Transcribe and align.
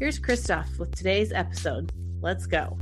Here's 0.00 0.20
Christoph 0.20 0.78
with 0.78 0.94
today's 0.94 1.32
episode. 1.32 1.90
Let's 2.20 2.46
go. 2.46 2.78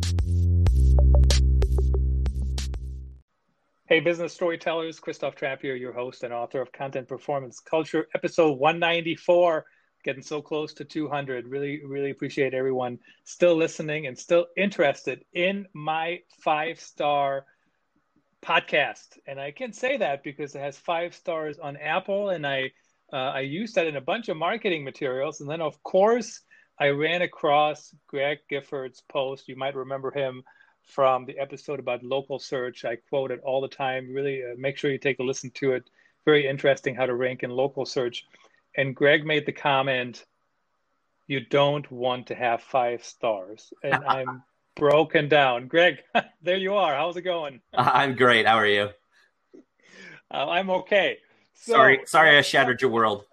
Hey, 3.86 4.00
business 4.00 4.34
storytellers, 4.34 5.00
Christoph 5.00 5.34
Trapp 5.34 5.62
here, 5.62 5.76
your 5.76 5.94
host 5.94 6.24
and 6.24 6.34
author 6.34 6.60
of 6.60 6.72
Content 6.72 7.08
Performance 7.08 7.58
Culture, 7.58 8.06
episode 8.14 8.58
194. 8.58 9.64
Getting 10.04 10.22
so 10.22 10.42
close 10.42 10.74
to 10.74 10.84
200. 10.84 11.48
Really, 11.48 11.82
really 11.86 12.10
appreciate 12.10 12.52
everyone 12.52 12.98
still 13.24 13.56
listening 13.56 14.06
and 14.06 14.18
still 14.18 14.48
interested 14.54 15.24
in 15.32 15.66
my 15.72 16.20
five 16.42 16.78
star 16.78 17.46
podcast. 18.42 19.16
And 19.26 19.40
I 19.40 19.52
can 19.52 19.72
say 19.72 19.96
that 19.96 20.22
because 20.22 20.54
it 20.54 20.58
has 20.60 20.76
five 20.76 21.14
stars 21.14 21.58
on 21.58 21.78
Apple, 21.78 22.28
and 22.28 22.46
I 22.46 22.72
uh, 23.10 23.16
I 23.16 23.40
used 23.40 23.74
that 23.76 23.86
in 23.86 23.96
a 23.96 24.02
bunch 24.02 24.28
of 24.28 24.36
marketing 24.36 24.84
materials. 24.84 25.40
And 25.40 25.48
then, 25.48 25.62
of 25.62 25.82
course, 25.82 26.42
I 26.78 26.88
ran 26.88 27.22
across 27.22 27.94
Gregg 28.06 28.40
Gifford's 28.48 29.02
post. 29.08 29.48
You 29.48 29.56
might 29.56 29.74
remember 29.74 30.10
him 30.10 30.42
from 30.82 31.24
the 31.24 31.38
episode 31.38 31.80
about 31.80 32.02
local 32.02 32.38
search. 32.38 32.84
I 32.84 32.96
quote 32.96 33.30
it 33.30 33.40
all 33.42 33.60
the 33.60 33.68
time. 33.68 34.12
Really, 34.12 34.42
uh, 34.44 34.54
make 34.58 34.76
sure 34.76 34.90
you 34.90 34.98
take 34.98 35.18
a 35.18 35.22
listen 35.22 35.50
to 35.52 35.72
it. 35.72 35.88
Very 36.24 36.46
interesting 36.46 36.94
how 36.94 37.06
to 37.06 37.14
rank 37.14 37.42
in 37.42 37.50
local 37.50 37.86
search. 37.86 38.26
And 38.76 38.94
Gregg 38.94 39.24
made 39.24 39.46
the 39.46 39.52
comment, 39.52 40.24
"You 41.26 41.40
don't 41.40 41.90
want 41.90 42.26
to 42.26 42.34
have 42.34 42.62
five 42.62 43.04
stars," 43.04 43.72
and 43.82 43.94
I'm 44.08 44.42
broken 44.74 45.28
down. 45.28 45.68
Gregg, 45.68 46.02
there 46.42 46.56
you 46.56 46.74
are. 46.74 46.94
How's 46.94 47.16
it 47.16 47.22
going? 47.22 47.62
I'm 47.74 48.16
great. 48.16 48.46
How 48.46 48.56
are 48.56 48.66
you? 48.66 48.90
Uh, 50.30 50.48
I'm 50.50 50.68
okay. 50.70 51.18
So, 51.54 51.72
sorry, 51.72 52.00
sorry, 52.04 52.36
I 52.36 52.42
shattered 52.42 52.82
your 52.82 52.90
world. 52.90 53.24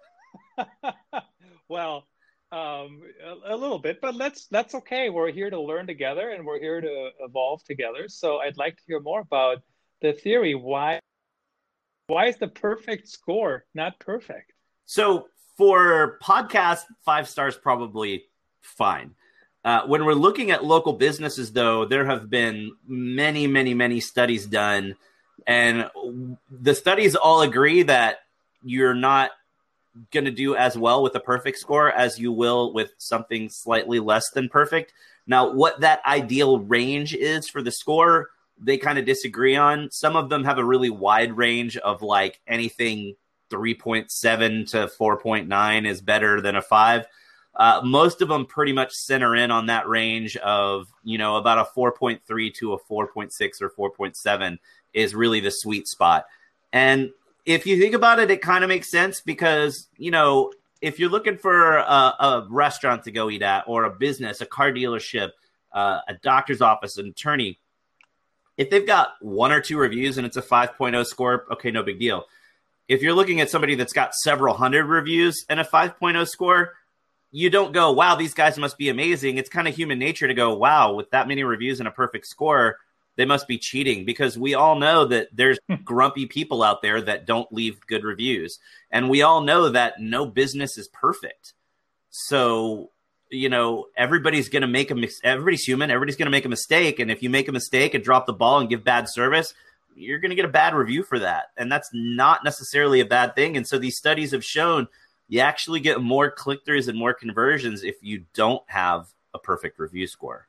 well, 1.68 2.06
um, 2.54 3.02
a, 3.24 3.54
a, 3.54 3.56
little 3.56 3.80
bit, 3.80 4.00
but 4.00 4.14
let's 4.14 4.46
that's 4.46 4.76
okay. 4.76 5.10
We're 5.10 5.32
here 5.32 5.50
to 5.50 5.60
learn 5.60 5.88
together, 5.88 6.30
and 6.30 6.46
we're 6.46 6.60
here 6.60 6.80
to 6.80 7.10
evolve 7.20 7.64
together. 7.64 8.08
So 8.08 8.38
I'd 8.38 8.56
like 8.56 8.76
to 8.76 8.82
hear 8.86 9.00
more 9.00 9.20
about 9.20 9.62
the 10.00 10.12
theory. 10.12 10.54
Why 10.54 11.00
why 12.06 12.26
is 12.26 12.36
the 12.36 12.46
perfect 12.46 13.08
score 13.08 13.64
not 13.74 13.98
perfect? 13.98 14.52
So 14.86 15.26
for 15.56 16.18
podcast, 16.22 16.82
five 17.04 17.28
stars 17.28 17.56
probably 17.56 18.24
fine. 18.60 19.16
Uh, 19.64 19.86
when 19.86 20.04
we're 20.04 20.12
looking 20.14 20.52
at 20.52 20.62
local 20.62 20.92
businesses, 20.92 21.52
though, 21.52 21.84
there 21.86 22.04
have 22.04 22.30
been 22.30 22.70
many, 22.86 23.48
many, 23.48 23.74
many 23.74 23.98
studies 23.98 24.46
done, 24.46 24.94
and 25.46 25.90
the 26.50 26.74
studies 26.74 27.16
all 27.16 27.40
agree 27.42 27.82
that 27.82 28.18
you're 28.62 28.94
not 28.94 29.30
going 30.12 30.24
to 30.24 30.30
do 30.30 30.56
as 30.56 30.76
well 30.76 31.02
with 31.02 31.14
a 31.14 31.20
perfect 31.20 31.58
score 31.58 31.90
as 31.92 32.18
you 32.18 32.32
will 32.32 32.72
with 32.72 32.92
something 32.98 33.48
slightly 33.48 34.00
less 34.00 34.30
than 34.30 34.48
perfect. 34.48 34.92
Now, 35.26 35.52
what 35.52 35.80
that 35.80 36.04
ideal 36.04 36.58
range 36.58 37.14
is 37.14 37.48
for 37.48 37.62
the 37.62 37.72
score, 37.72 38.28
they 38.58 38.76
kind 38.76 38.98
of 38.98 39.04
disagree 39.04 39.56
on. 39.56 39.90
Some 39.90 40.16
of 40.16 40.28
them 40.28 40.44
have 40.44 40.58
a 40.58 40.64
really 40.64 40.90
wide 40.90 41.36
range 41.36 41.76
of 41.78 42.02
like 42.02 42.40
anything 42.46 43.14
3.7 43.50 44.70
to 44.70 44.90
4.9 44.98 45.86
is 45.86 46.00
better 46.00 46.40
than 46.40 46.56
a 46.56 46.62
5. 46.62 47.06
Uh, 47.56 47.80
most 47.84 48.20
of 48.20 48.28
them 48.28 48.46
pretty 48.46 48.72
much 48.72 48.92
center 48.92 49.36
in 49.36 49.50
on 49.50 49.66
that 49.66 49.88
range 49.88 50.36
of, 50.38 50.88
you 51.04 51.18
know, 51.18 51.36
about 51.36 51.58
a 51.58 51.78
4.3 51.78 52.54
to 52.54 52.72
a 52.72 52.78
4.6 52.90 53.30
or 53.62 53.92
4.7 53.98 54.58
is 54.92 55.14
really 55.14 55.40
the 55.40 55.50
sweet 55.50 55.86
spot. 55.86 56.26
And 56.72 57.10
if 57.46 57.66
you 57.66 57.78
think 57.78 57.94
about 57.94 58.18
it, 58.18 58.30
it 58.30 58.40
kind 58.40 58.64
of 58.64 58.68
makes 58.68 58.90
sense 58.90 59.20
because, 59.20 59.88
you 59.96 60.10
know, 60.10 60.52
if 60.80 60.98
you're 60.98 61.10
looking 61.10 61.36
for 61.36 61.76
a, 61.76 61.82
a, 61.82 62.46
restaurant 62.50 63.04
to 63.04 63.10
go 63.10 63.30
eat 63.30 63.42
at 63.42 63.64
or 63.66 63.84
a 63.84 63.90
business, 63.90 64.40
a 64.40 64.46
car 64.46 64.72
dealership, 64.72 65.30
uh, 65.72 66.00
a 66.08 66.14
doctor's 66.14 66.60
office, 66.60 66.98
an 66.98 67.08
attorney, 67.08 67.58
if 68.56 68.70
they've 68.70 68.86
got 68.86 69.14
one 69.20 69.50
or 69.50 69.60
two 69.60 69.78
reviews 69.78 70.18
and 70.18 70.26
it's 70.26 70.36
a 70.36 70.42
5.0 70.42 71.04
score, 71.06 71.46
okay, 71.52 71.70
no 71.70 71.82
big 71.82 71.98
deal. 71.98 72.24
If 72.86 73.02
you're 73.02 73.14
looking 73.14 73.40
at 73.40 73.50
somebody 73.50 73.74
that's 73.74 73.92
got 73.92 74.14
several 74.14 74.54
hundred 74.54 74.84
reviews 74.84 75.44
and 75.48 75.58
a 75.58 75.64
5.0 75.64 76.28
score, 76.28 76.74
you 77.30 77.50
don't 77.50 77.72
go, 77.72 77.92
wow, 77.92 78.14
these 78.14 78.34
guys 78.34 78.58
must 78.58 78.78
be 78.78 78.90
amazing. 78.90 79.38
It's 79.38 79.48
kind 79.48 79.66
of 79.66 79.74
human 79.74 79.98
nature 79.98 80.28
to 80.28 80.34
go, 80.34 80.54
wow, 80.54 80.92
with 80.92 81.10
that 81.10 81.26
many 81.26 81.42
reviews 81.42 81.80
and 81.80 81.88
a 81.88 81.90
perfect 81.90 82.26
score, 82.26 82.78
they 83.16 83.24
must 83.24 83.46
be 83.46 83.58
cheating 83.58 84.04
because 84.04 84.38
we 84.38 84.54
all 84.54 84.76
know 84.76 85.04
that 85.06 85.28
there's 85.32 85.58
hmm. 85.68 85.76
grumpy 85.84 86.26
people 86.26 86.62
out 86.62 86.82
there 86.82 87.00
that 87.02 87.26
don't 87.26 87.52
leave 87.52 87.86
good 87.86 88.04
reviews. 88.04 88.58
And 88.90 89.08
we 89.08 89.22
all 89.22 89.40
know 89.40 89.68
that 89.68 90.00
no 90.00 90.26
business 90.26 90.76
is 90.76 90.88
perfect. 90.88 91.54
So, 92.10 92.90
you 93.30 93.48
know, 93.48 93.86
everybody's 93.96 94.48
going 94.48 94.62
to 94.62 94.68
make 94.68 94.90
a 94.90 94.94
mis- 94.94 95.20
everybody's 95.22 95.64
human, 95.64 95.90
everybody's 95.90 96.16
going 96.16 96.26
to 96.26 96.30
make 96.30 96.44
a 96.44 96.50
mistake 96.50 96.98
and 96.98 97.10
if 97.10 97.22
you 97.22 97.30
make 97.30 97.48
a 97.48 97.52
mistake 97.52 97.94
and 97.94 98.02
drop 98.02 98.26
the 98.26 98.32
ball 98.32 98.60
and 98.60 98.68
give 98.68 98.84
bad 98.84 99.08
service, 99.08 99.54
you're 99.96 100.18
going 100.18 100.30
to 100.30 100.36
get 100.36 100.44
a 100.44 100.48
bad 100.48 100.74
review 100.74 101.04
for 101.04 101.20
that. 101.20 101.46
And 101.56 101.70
that's 101.70 101.90
not 101.92 102.42
necessarily 102.44 103.00
a 103.00 103.06
bad 103.06 103.36
thing. 103.36 103.56
And 103.56 103.66
so 103.66 103.78
these 103.78 103.96
studies 103.96 104.32
have 104.32 104.44
shown 104.44 104.88
you 105.28 105.40
actually 105.40 105.80
get 105.80 106.00
more 106.00 106.30
click 106.30 106.64
throughs 106.66 106.88
and 106.88 106.98
more 106.98 107.14
conversions 107.14 107.84
if 107.84 107.96
you 108.02 108.24
don't 108.34 108.62
have 108.66 109.06
a 109.32 109.38
perfect 109.38 109.78
review 109.78 110.06
score 110.06 110.48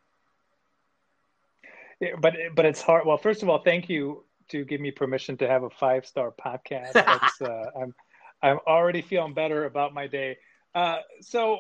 but 2.20 2.36
but 2.56 2.66
it's 2.66 2.82
hard. 2.82 3.06
Well, 3.06 3.18
first 3.18 3.44
of 3.44 3.50
all, 3.50 3.60
thank 3.60 3.90
you 3.90 4.26
to 4.50 4.64
give 4.64 4.82
me 4.82 4.92
permission 4.92 5.38
to 5.38 5.48
have 5.48 5.64
a 5.64 5.70
five 5.70 6.06
star 6.06 6.32
podcast. 6.32 6.96
uh, 7.42 7.80
I'm 7.80 7.94
I'm 8.42 8.60
already 8.68 9.02
feeling 9.02 9.34
better 9.34 9.66
about 9.66 9.94
my 9.94 10.08
day. 10.08 10.38
Uh, 10.74 10.98
so, 11.22 11.60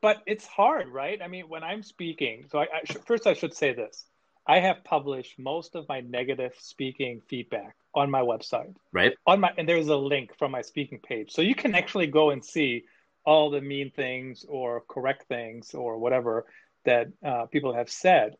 but 0.00 0.22
it's 0.26 0.46
hard, 0.46 0.88
right? 0.88 1.20
I 1.22 1.28
mean, 1.28 1.48
when 1.48 1.62
I'm 1.62 1.82
speaking, 1.82 2.46
so 2.50 2.58
I, 2.58 2.62
I 2.62 2.80
sh- 2.84 2.96
first 3.04 3.26
I 3.26 3.34
should 3.34 3.54
say 3.54 3.72
this: 3.72 4.04
I 4.46 4.60
have 4.60 4.84
published 4.84 5.38
most 5.38 5.74
of 5.74 5.88
my 5.88 6.00
negative 6.00 6.52
speaking 6.58 7.22
feedback 7.28 7.76
on 7.94 8.10
my 8.10 8.20
website, 8.20 8.74
right? 8.92 9.14
On 9.26 9.40
my 9.40 9.52
and 9.58 9.68
there's 9.68 9.88
a 9.88 9.96
link 9.96 10.36
from 10.38 10.52
my 10.52 10.62
speaking 10.62 11.00
page, 11.00 11.32
so 11.32 11.42
you 11.42 11.54
can 11.54 11.74
actually 11.74 12.06
go 12.06 12.30
and 12.30 12.44
see 12.44 12.84
all 13.26 13.50
the 13.50 13.60
mean 13.60 13.90
things 13.90 14.44
or 14.48 14.82
correct 14.88 15.26
things 15.28 15.74
or 15.74 15.98
whatever 15.98 16.44
that 16.84 17.06
uh, 17.24 17.46
people 17.46 17.72
have 17.72 17.90
said 17.90 18.36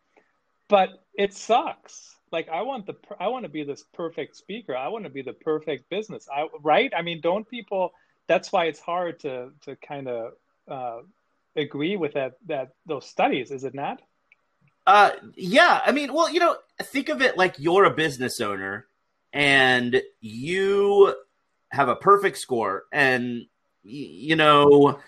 but 0.69 1.05
it 1.15 1.35
sucks. 1.35 2.17
Like 2.33 2.49
i 2.49 2.63
want 2.63 2.87
the 2.87 2.97
i 3.21 3.29
want 3.29 3.45
to 3.45 3.49
be 3.49 3.63
this 3.63 3.85
perfect 3.95 4.37
speaker. 4.37 4.77
I 4.77 4.89
want 4.89 5.05
to 5.05 5.11
be 5.11 5.23
the 5.23 5.33
perfect 5.33 5.89
business. 5.89 6.29
I 6.35 6.49
right? 6.63 6.93
I 6.97 7.03
mean 7.03 7.21
don't 7.21 7.49
people 7.49 7.93
that's 8.27 8.53
why 8.53 8.65
it's 8.65 8.81
hard 8.81 9.21
to 9.21 9.53
to 9.63 9.77
kind 9.77 10.09
of 10.09 10.33
uh, 10.67 11.01
agree 11.55 11.97
with 11.97 12.15
that 12.15 12.35
that 12.47 12.73
those 12.87 13.07
studies 13.07 13.51
is 13.51 13.63
it 13.65 13.75
not? 13.75 14.03
Uh 14.87 15.13
yeah. 15.37 15.81
I 15.85 15.93
mean 15.93 16.13
well 16.13 16.29
you 16.29 16.41
know 16.41 16.57
think 16.83 17.09
of 17.09 17.23
it 17.23 17.39
like 17.39 17.55
you're 17.59 17.85
a 17.85 17.95
business 17.95 18.41
owner 18.41 18.87
and 19.33 20.03
you 20.21 21.15
have 21.71 21.89
a 21.89 21.97
perfect 21.97 22.39
score 22.39 22.85
and 22.93 23.47
you 23.83 24.35
know 24.35 24.99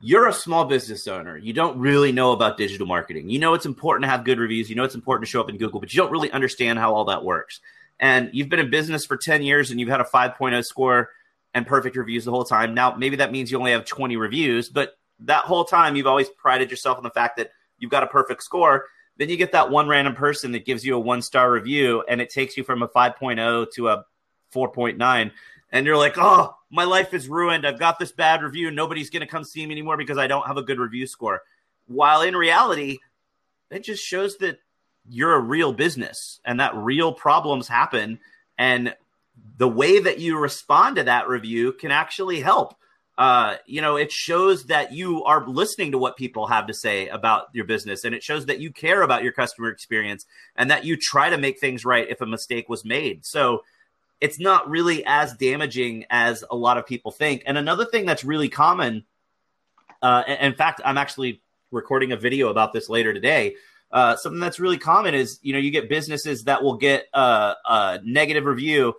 you're 0.00 0.28
a 0.28 0.32
small 0.32 0.64
business 0.64 1.08
owner. 1.08 1.36
You 1.36 1.52
don't 1.52 1.78
really 1.78 2.12
know 2.12 2.32
about 2.32 2.58
digital 2.58 2.86
marketing. 2.86 3.30
You 3.30 3.38
know 3.38 3.54
it's 3.54 3.66
important 3.66 4.04
to 4.04 4.08
have 4.08 4.24
good 4.24 4.38
reviews. 4.38 4.68
You 4.68 4.76
know 4.76 4.84
it's 4.84 4.94
important 4.94 5.26
to 5.26 5.30
show 5.30 5.40
up 5.40 5.48
in 5.48 5.56
Google, 5.56 5.80
but 5.80 5.92
you 5.92 6.00
don't 6.00 6.12
really 6.12 6.30
understand 6.30 6.78
how 6.78 6.94
all 6.94 7.06
that 7.06 7.24
works. 7.24 7.60
And 7.98 8.30
you've 8.32 8.50
been 8.50 8.60
in 8.60 8.70
business 8.70 9.06
for 9.06 9.16
10 9.16 9.42
years 9.42 9.70
and 9.70 9.80
you've 9.80 9.88
had 9.88 10.00
a 10.00 10.04
5.0 10.04 10.62
score 10.64 11.10
and 11.54 11.66
perfect 11.66 11.96
reviews 11.96 12.26
the 12.26 12.30
whole 12.30 12.44
time. 12.44 12.74
Now, 12.74 12.94
maybe 12.94 13.16
that 13.16 13.32
means 13.32 13.50
you 13.50 13.58
only 13.58 13.72
have 13.72 13.86
20 13.86 14.16
reviews, 14.16 14.68
but 14.68 14.98
that 15.20 15.44
whole 15.44 15.64
time 15.64 15.96
you've 15.96 16.06
always 16.06 16.28
prided 16.28 16.70
yourself 16.70 16.98
on 16.98 17.04
the 17.04 17.10
fact 17.10 17.38
that 17.38 17.50
you've 17.78 17.90
got 17.90 18.02
a 18.02 18.06
perfect 18.06 18.42
score. 18.42 18.86
Then 19.16 19.30
you 19.30 19.38
get 19.38 19.52
that 19.52 19.70
one 19.70 19.88
random 19.88 20.14
person 20.14 20.52
that 20.52 20.66
gives 20.66 20.84
you 20.84 20.94
a 20.94 21.00
one 21.00 21.22
star 21.22 21.50
review 21.50 22.04
and 22.06 22.20
it 22.20 22.28
takes 22.28 22.58
you 22.58 22.64
from 22.64 22.82
a 22.82 22.88
5.0 22.88 23.72
to 23.72 23.88
a 23.88 24.04
4.9 24.54 25.30
and 25.72 25.86
you're 25.86 25.96
like, 25.96 26.14
oh, 26.16 26.54
my 26.70 26.84
life 26.84 27.14
is 27.14 27.28
ruined. 27.28 27.66
I've 27.66 27.78
got 27.78 27.98
this 27.98 28.12
bad 28.12 28.42
review. 28.42 28.70
Nobody's 28.70 29.10
going 29.10 29.20
to 29.20 29.26
come 29.26 29.44
see 29.44 29.66
me 29.66 29.72
anymore 29.72 29.96
because 29.96 30.18
I 30.18 30.26
don't 30.26 30.46
have 30.46 30.56
a 30.56 30.62
good 30.62 30.78
review 30.78 31.06
score. 31.06 31.42
While 31.86 32.22
in 32.22 32.36
reality, 32.36 32.98
it 33.70 33.84
just 33.84 34.04
shows 34.04 34.36
that 34.38 34.58
you're 35.08 35.34
a 35.34 35.40
real 35.40 35.72
business 35.72 36.40
and 36.44 36.60
that 36.60 36.74
real 36.74 37.12
problems 37.12 37.68
happen. 37.68 38.18
And 38.58 38.94
the 39.58 39.68
way 39.68 40.00
that 40.00 40.18
you 40.18 40.38
respond 40.38 40.96
to 40.96 41.04
that 41.04 41.28
review 41.28 41.72
can 41.72 41.90
actually 41.90 42.40
help. 42.40 42.76
uh, 43.18 43.56
you 43.64 43.80
know, 43.80 43.96
it 43.96 44.12
shows 44.12 44.64
that 44.64 44.92
you 44.92 45.24
are 45.24 45.46
listening 45.46 45.92
to 45.92 45.98
what 45.98 46.16
people 46.18 46.46
have 46.46 46.66
to 46.66 46.74
say 46.74 47.08
about 47.08 47.48
your 47.52 47.64
business, 47.64 48.04
and 48.04 48.14
it 48.14 48.22
shows 48.22 48.44
that 48.46 48.60
you 48.60 48.70
care 48.70 49.02
about 49.02 49.22
your 49.22 49.32
customer 49.32 49.68
experience 49.68 50.26
and 50.56 50.70
that 50.70 50.84
you 50.84 50.96
try 50.96 51.30
to 51.30 51.38
make 51.38 51.58
things 51.58 51.84
right 51.84 52.08
if 52.10 52.20
a 52.20 52.26
mistake 52.26 52.68
was 52.68 52.84
made. 52.84 53.24
So 53.24 53.62
it's 54.20 54.40
not 54.40 54.68
really 54.68 55.04
as 55.06 55.34
damaging 55.34 56.06
as 56.10 56.44
a 56.50 56.56
lot 56.56 56.78
of 56.78 56.86
people 56.86 57.10
think. 57.10 57.42
And 57.46 57.58
another 57.58 57.84
thing 57.84 58.06
that's 58.06 58.24
really 58.24 58.48
common, 58.48 59.04
uh, 60.02 60.22
in 60.40 60.54
fact, 60.54 60.80
I'm 60.84 60.98
actually 60.98 61.42
recording 61.70 62.12
a 62.12 62.16
video 62.16 62.48
about 62.48 62.72
this 62.72 62.88
later 62.88 63.12
today. 63.12 63.56
Uh, 63.90 64.16
something 64.16 64.40
that's 64.40 64.58
really 64.58 64.78
common 64.78 65.14
is 65.14 65.38
you 65.42 65.52
know 65.52 65.58
you 65.58 65.70
get 65.70 65.88
businesses 65.88 66.44
that 66.44 66.62
will 66.62 66.76
get 66.76 67.06
a, 67.14 67.54
a 67.64 68.00
negative 68.04 68.44
review 68.44 68.94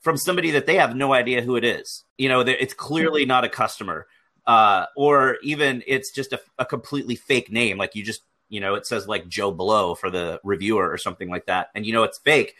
from 0.00 0.16
somebody 0.16 0.50
that 0.50 0.66
they 0.66 0.76
have 0.76 0.96
no 0.96 1.14
idea 1.14 1.42
who 1.42 1.56
it 1.56 1.64
is. 1.64 2.04
You 2.18 2.28
know, 2.28 2.40
it's 2.40 2.74
clearly 2.74 3.24
not 3.24 3.44
a 3.44 3.48
customer, 3.48 4.06
uh, 4.46 4.86
or 4.96 5.38
even 5.42 5.82
it's 5.86 6.10
just 6.10 6.32
a, 6.32 6.40
a, 6.58 6.66
completely 6.66 7.14
fake 7.14 7.52
name. 7.52 7.78
Like 7.78 7.94
you 7.94 8.02
just, 8.02 8.22
you 8.48 8.58
know, 8.58 8.74
it 8.74 8.84
says 8.84 9.06
like 9.06 9.28
Joe 9.28 9.52
Blow 9.52 9.94
for 9.94 10.10
the 10.10 10.40
reviewer 10.42 10.90
or 10.90 10.98
something 10.98 11.30
like 11.30 11.46
that, 11.46 11.68
and 11.74 11.86
you 11.86 11.92
know 11.92 12.02
it's 12.02 12.18
fake. 12.18 12.54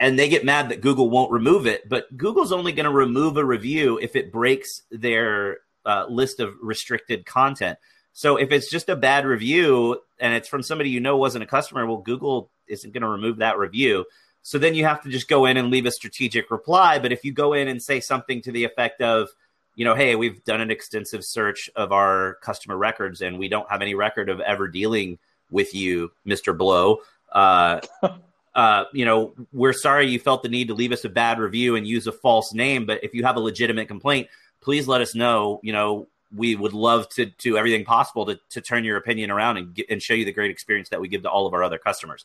And 0.00 0.18
they 0.18 0.30
get 0.30 0.46
mad 0.46 0.70
that 0.70 0.80
Google 0.80 1.10
won't 1.10 1.30
remove 1.30 1.66
it, 1.66 1.86
but 1.86 2.16
Google's 2.16 2.52
only 2.52 2.72
going 2.72 2.84
to 2.84 2.90
remove 2.90 3.36
a 3.36 3.44
review 3.44 3.98
if 3.98 4.16
it 4.16 4.32
breaks 4.32 4.82
their 4.90 5.58
uh, 5.84 6.06
list 6.08 6.40
of 6.40 6.54
restricted 6.62 7.26
content. 7.26 7.78
So 8.14 8.36
if 8.38 8.50
it's 8.50 8.70
just 8.70 8.88
a 8.88 8.96
bad 8.96 9.26
review 9.26 10.00
and 10.18 10.34
it's 10.34 10.48
from 10.48 10.62
somebody 10.62 10.88
you 10.88 11.00
know 11.00 11.18
wasn't 11.18 11.44
a 11.44 11.46
customer, 11.46 11.86
well, 11.86 11.98
Google 11.98 12.50
isn't 12.66 12.92
going 12.92 13.02
to 13.02 13.08
remove 13.08 13.36
that 13.38 13.58
review. 13.58 14.06
So 14.42 14.58
then 14.58 14.74
you 14.74 14.86
have 14.86 15.02
to 15.02 15.10
just 15.10 15.28
go 15.28 15.44
in 15.44 15.58
and 15.58 15.70
leave 15.70 15.86
a 15.86 15.90
strategic 15.90 16.50
reply. 16.50 16.98
But 16.98 17.12
if 17.12 17.24
you 17.24 17.32
go 17.32 17.52
in 17.52 17.68
and 17.68 17.82
say 17.82 18.00
something 18.00 18.40
to 18.42 18.52
the 18.52 18.64
effect 18.64 19.02
of, 19.02 19.28
you 19.76 19.84
know, 19.84 19.94
hey, 19.94 20.16
we've 20.16 20.42
done 20.44 20.60
an 20.60 20.70
extensive 20.70 21.24
search 21.24 21.68
of 21.76 21.92
our 21.92 22.36
customer 22.42 22.76
records 22.76 23.20
and 23.20 23.38
we 23.38 23.48
don't 23.48 23.70
have 23.70 23.82
any 23.82 23.94
record 23.94 24.28
of 24.28 24.40
ever 24.40 24.66
dealing 24.66 25.18
with 25.50 25.74
you, 25.74 26.10
Mr. 26.26 26.56
Blow. 26.56 27.00
Uh, 27.30 27.80
uh, 28.54 28.84
you 28.92 29.04
know, 29.04 29.34
we're 29.52 29.72
sorry 29.72 30.08
you 30.08 30.18
felt 30.18 30.42
the 30.42 30.48
need 30.48 30.68
to 30.68 30.74
leave 30.74 30.92
us 30.92 31.04
a 31.04 31.08
bad 31.08 31.38
review 31.38 31.76
and 31.76 31.86
use 31.86 32.06
a 32.06 32.12
false 32.12 32.52
name. 32.52 32.86
But 32.86 33.04
if 33.04 33.14
you 33.14 33.22
have 33.24 33.36
a 33.36 33.40
legitimate 33.40 33.88
complaint, 33.88 34.28
please 34.60 34.88
let 34.88 35.00
us 35.00 35.14
know. 35.14 35.60
You 35.62 35.72
know, 35.72 36.08
we 36.34 36.56
would 36.56 36.72
love 36.72 37.08
to 37.10 37.26
do 37.26 37.56
everything 37.56 37.84
possible 37.84 38.26
to, 38.26 38.38
to 38.50 38.60
turn 38.60 38.84
your 38.84 38.96
opinion 38.96 39.30
around 39.30 39.56
and, 39.56 39.74
get, 39.74 39.86
and 39.88 40.02
show 40.02 40.14
you 40.14 40.24
the 40.24 40.32
great 40.32 40.50
experience 40.50 40.88
that 40.88 41.00
we 41.00 41.08
give 41.08 41.22
to 41.22 41.30
all 41.30 41.46
of 41.46 41.54
our 41.54 41.62
other 41.62 41.78
customers. 41.78 42.24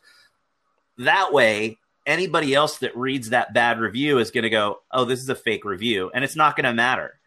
That 0.98 1.34
way, 1.34 1.78
anybody 2.06 2.54
else 2.54 2.78
that 2.80 2.96
reads 2.96 3.30
that 3.30 3.54
bad 3.54 3.80
review 3.80 4.20
is 4.20 4.32
going 4.32 4.44
to 4.44 4.50
go, 4.50 4.82
oh, 4.92 5.06
this 5.06 5.20
is 5.20 5.30
a 5.30 5.36
fake 5.36 5.66
review, 5.66 6.12
and 6.14 6.24
it's 6.24 6.36
not 6.36 6.56
going 6.56 6.66
to 6.66 6.74
matter. 6.74 7.20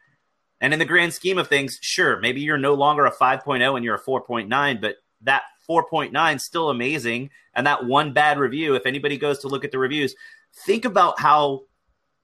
And 0.60 0.72
in 0.72 0.78
the 0.78 0.84
grand 0.84 1.14
scheme 1.14 1.38
of 1.38 1.48
things, 1.48 1.78
sure, 1.80 2.18
maybe 2.18 2.40
you're 2.40 2.58
no 2.58 2.74
longer 2.74 3.06
a 3.06 3.14
5.0 3.14 3.76
and 3.76 3.84
you're 3.84 3.94
a 3.94 4.02
4.9, 4.02 4.80
but 4.80 4.96
that 5.22 5.42
4.9 5.68 6.40
still 6.40 6.70
amazing. 6.70 7.30
And 7.54 7.66
that 7.66 7.84
one 7.84 8.12
bad 8.12 8.38
review, 8.38 8.74
if 8.74 8.86
anybody 8.86 9.16
goes 9.16 9.40
to 9.40 9.48
look 9.48 9.64
at 9.64 9.70
the 9.70 9.78
reviews, 9.78 10.14
think 10.64 10.84
about 10.84 11.20
how 11.20 11.62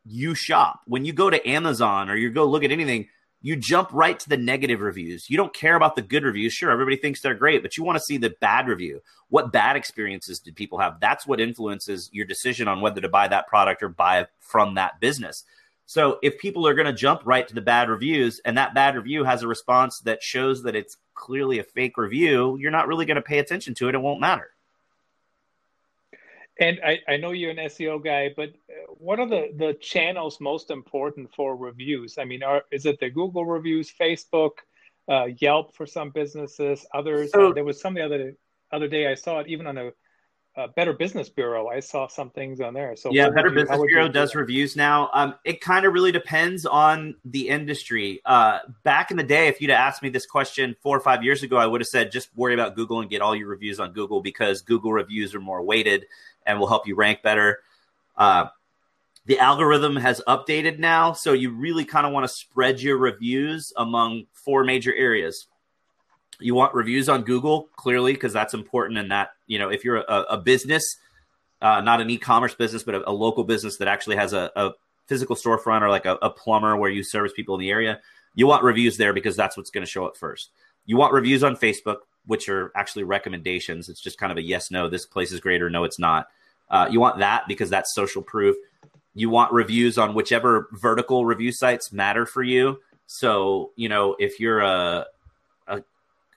you 0.05 0.35
shop. 0.35 0.81
When 0.87 1.05
you 1.05 1.13
go 1.13 1.31
to 1.31 1.49
Amazon 1.49 2.11
or 2.11 2.17
you 2.17 2.31
go 2.31 2.45
look 2.45 2.65
at 2.65 2.73
anything, 2.73 3.09
you 3.45 3.57
jump 3.57 3.91
right 3.93 4.19
to 4.19 4.29
the 4.29 4.39
negative 4.39 4.81
reviews. 4.81 5.29
You 5.29 5.37
don't 5.37 5.53
care 5.53 5.77
about 5.77 5.97
the 5.97 6.03
good 6.03 6.25
reviews. 6.25 6.55
Sure, 6.55 6.71
everybody 6.71 6.97
thinks 6.97 7.21
they're 7.21 7.35
great, 7.35 7.61
but 7.61 7.77
you 7.77 7.85
want 7.85 7.97
to 7.97 8.05
see 8.05 8.17
the 8.17 8.35
bad 8.41 8.69
review. 8.69 9.03
What 9.29 9.53
bad 9.53 9.77
experiences 9.77 10.39
did 10.39 10.57
people 10.57 10.79
have? 10.79 10.99
That's 10.99 11.27
what 11.27 11.41
influences 11.41 12.09
your 12.11 12.25
decision 12.25 12.69
on 12.69 12.81
whether 12.81 13.03
to 13.03 13.09
buy 13.09 13.29
that 13.29 13.47
product 13.47 13.83
or 13.83 13.91
buy 13.91 14.29
from 14.41 14.77
that 14.77 14.99
business. 14.99 15.45
So 15.87 16.19
if 16.23 16.39
people 16.39 16.67
are 16.67 16.75
going 16.75 16.87
to 16.87 16.93
jump 16.93 17.23
right 17.25 17.47
to 17.47 17.55
the 17.55 17.61
bad 17.61 17.89
reviews 17.89 18.41
and 18.45 18.57
that 18.57 18.75
bad 18.75 18.97
review 18.97 19.25
has 19.25 19.43
a 19.43 19.49
response 19.49 20.01
that 20.01 20.23
shows 20.23 20.63
that 20.63 20.75
it's 20.75 20.97
clearly 21.15 21.59
a 21.59 21.63
fake 21.65 21.99
review, 21.99 22.57
you're 22.59 22.71
not 22.71 22.89
really 22.89 23.05
going 23.05 23.17
to 23.17 23.23
pay 23.23 23.39
attention 23.39 23.75
to 23.75 23.89
it. 23.89 23.95
It 23.95 23.99
won't 23.99 24.21
matter. 24.21 24.51
And 26.59 26.81
I, 26.85 27.01
I 27.09 27.17
know 27.17 27.33
you're 27.33 27.51
an 27.51 27.57
SEO 27.57 28.03
guy, 28.03 28.33
but 28.35 28.51
uh, 28.51 28.93
what 28.99 29.19
are 29.19 29.27
the, 29.27 29.53
the 29.57 29.75
channels 29.75 30.41
most 30.41 30.71
important 30.71 31.35
for 31.35 31.57
reviews? 31.57 32.17
I 32.17 32.25
mean, 32.25 32.43
are, 32.45 32.63
is 32.71 32.87
it 32.87 33.01
the 33.01 33.11
Google 33.11 33.45
reviews, 33.45 33.93
Facebook, 33.93 34.53
uh, 35.09 35.27
Yelp 35.39 35.75
for 35.75 35.85
some 35.85 36.11
businesses, 36.11 36.87
others? 36.95 37.33
So, 37.33 37.51
uh, 37.51 37.53
there 37.55 37.65
was 37.65 37.81
some 37.81 37.95
the 37.95 38.05
other 38.05 38.37
other 38.71 38.89
day 38.89 39.09
I 39.09 39.15
saw 39.15 39.41
it 39.41 39.49
even 39.49 39.67
on 39.67 39.79
a, 39.79 39.93
a, 40.57 40.69
Better 40.69 40.93
Business 40.93 41.29
Bureau. 41.29 41.69
I 41.69 41.81
saw 41.81 42.07
some 42.07 42.31
things 42.31 42.61
on 42.61 42.75
there. 42.75 42.97
So 42.97 43.11
yeah, 43.13 43.29
Better 43.31 43.49
you, 43.49 43.55
Business 43.55 43.81
Bureau 43.87 44.07
do 44.07 44.13
does 44.13 44.35
reviews 44.35 44.77
now. 44.77 45.11
Um, 45.13 45.35
it 45.45 45.61
kind 45.61 45.85
of 45.85 45.93
really 45.93 46.13
depends 46.13 46.67
on 46.67 47.17
the 47.25 47.49
industry. 47.49 48.21
Uh, 48.25 48.61
back 48.83 49.11
in 49.11 49.17
the 49.17 49.23
day, 49.23 49.49
if 49.49 49.61
you'd 49.61 49.71
asked 49.71 50.03
me 50.03 50.09
this 50.09 50.27
question 50.27 50.77
four 50.81 50.97
or 50.97 51.01
five 51.01 51.23
years 51.25 51.43
ago, 51.43 51.57
I 51.57 51.67
would 51.67 51.81
have 51.81 51.89
said 51.89 52.13
just 52.13 52.29
worry 52.37 52.55
about 52.55 52.77
Google 52.77 53.01
and 53.01 53.11
get 53.11 53.23
all 53.23 53.35
your 53.35 53.49
reviews 53.49 53.81
on 53.81 53.93
Google 53.93 54.21
because 54.21 54.63
Google 54.63 54.93
reviews 54.93 55.35
are 55.35 55.41
more 55.41 55.63
weighted 55.63 56.07
and 56.47 56.59
will 56.59 56.69
help 56.69 56.87
you 56.87 56.95
rank 56.95 57.23
better. 57.23 57.61
Uh, 58.17 58.47
the 59.27 59.39
algorithm 59.39 59.97
has 59.97 60.21
updated 60.29 60.79
now, 60.79 61.15
so 61.15 61.33
you 61.33 61.51
really 61.51 61.85
kind 61.85 62.07
of 62.07 62.13
want 62.13 62.25
to 62.25 62.29
spread 62.29 62.81
your 62.81 62.99
reviews 62.99 63.73
among 63.77 64.25
four 64.33 64.65
major 64.65 64.95
areas. 64.95 65.47
You 66.41 66.55
want 66.55 66.75
reviews 66.75 67.09
on 67.09 67.23
Google, 67.23 67.69
clearly, 67.77 68.13
because 68.13 68.33
that's 68.33 68.55
important. 68.55 68.99
And 68.99 69.11
that, 69.11 69.31
you 69.47 69.59
know, 69.59 69.69
if 69.69 69.85
you're 69.85 69.99
a, 69.99 70.25
a 70.31 70.39
business, 70.39 70.97
uh, 71.63 71.81
not 71.81 72.01
an 72.01 72.11
e 72.11 72.19
commerce 72.19 72.55
business, 72.55 72.83
but 72.83 72.95
a, 72.95 73.09
a, 73.09 73.13
local 73.13 73.45
business 73.45 73.79
that 73.79 73.89
actually 73.89 74.17
has 74.17 74.33
a, 74.33 74.51
a 74.57 74.73
physical 75.07 75.37
storefront 75.37 75.83
or 75.83 75.89
like 75.89 76.07
a, 76.07 76.19
a 76.23 76.31
plumber 76.31 76.77
where 76.77 76.91
you 76.91 77.03
service 77.03 77.33
people 77.35 77.55
in 77.55 77.61
the 77.61 77.71
area, 77.71 78.01
you 78.35 78.47
want 78.47 78.63
reviews 78.63 78.97
there 78.97 79.13
because 79.13 79.37
that's 79.37 79.57
what's 79.57 79.71
going 79.71 79.85
to 79.85 79.91
show 79.91 80.07
up 80.07 80.17
first. 80.17 80.51
You 80.87 80.97
want 80.97 81.13
reviews 81.13 81.43
on 81.43 81.57
Facebook, 81.57 81.99
which 82.27 82.49
are 82.49 82.73
actually 82.77 83.05
recommendations. 83.05 83.89
It's 83.89 84.01
just 84.01 84.19
kind 84.19 84.33
of 84.33 84.39
a 84.39 84.43
yes, 84.43 84.71
no, 84.71 84.89
this 84.89 85.07
place 85.07 85.33
is 85.33 85.41
great 85.41 85.63
or 85.63 85.71
no, 85.71 85.85
it's 85.85 85.99
not. 85.99 86.29
Uh, 86.71 86.89
you 86.91 87.01
want 87.01 87.19
that 87.19 87.45
because 87.47 87.71
that's 87.71 87.95
social 87.95 88.23
proof. 88.23 88.57
You 89.15 89.31
want 89.31 89.53
reviews 89.53 89.97
on 89.97 90.15
whichever 90.15 90.69
vertical 90.73 91.25
review 91.25 91.53
sites 91.53 91.93
matter 91.93 92.27
for 92.27 92.43
you. 92.43 92.81
So, 93.07 93.71
you 93.77 93.89
know, 93.89 94.17
if 94.19 94.41
you're 94.41 94.61
a 94.61 95.07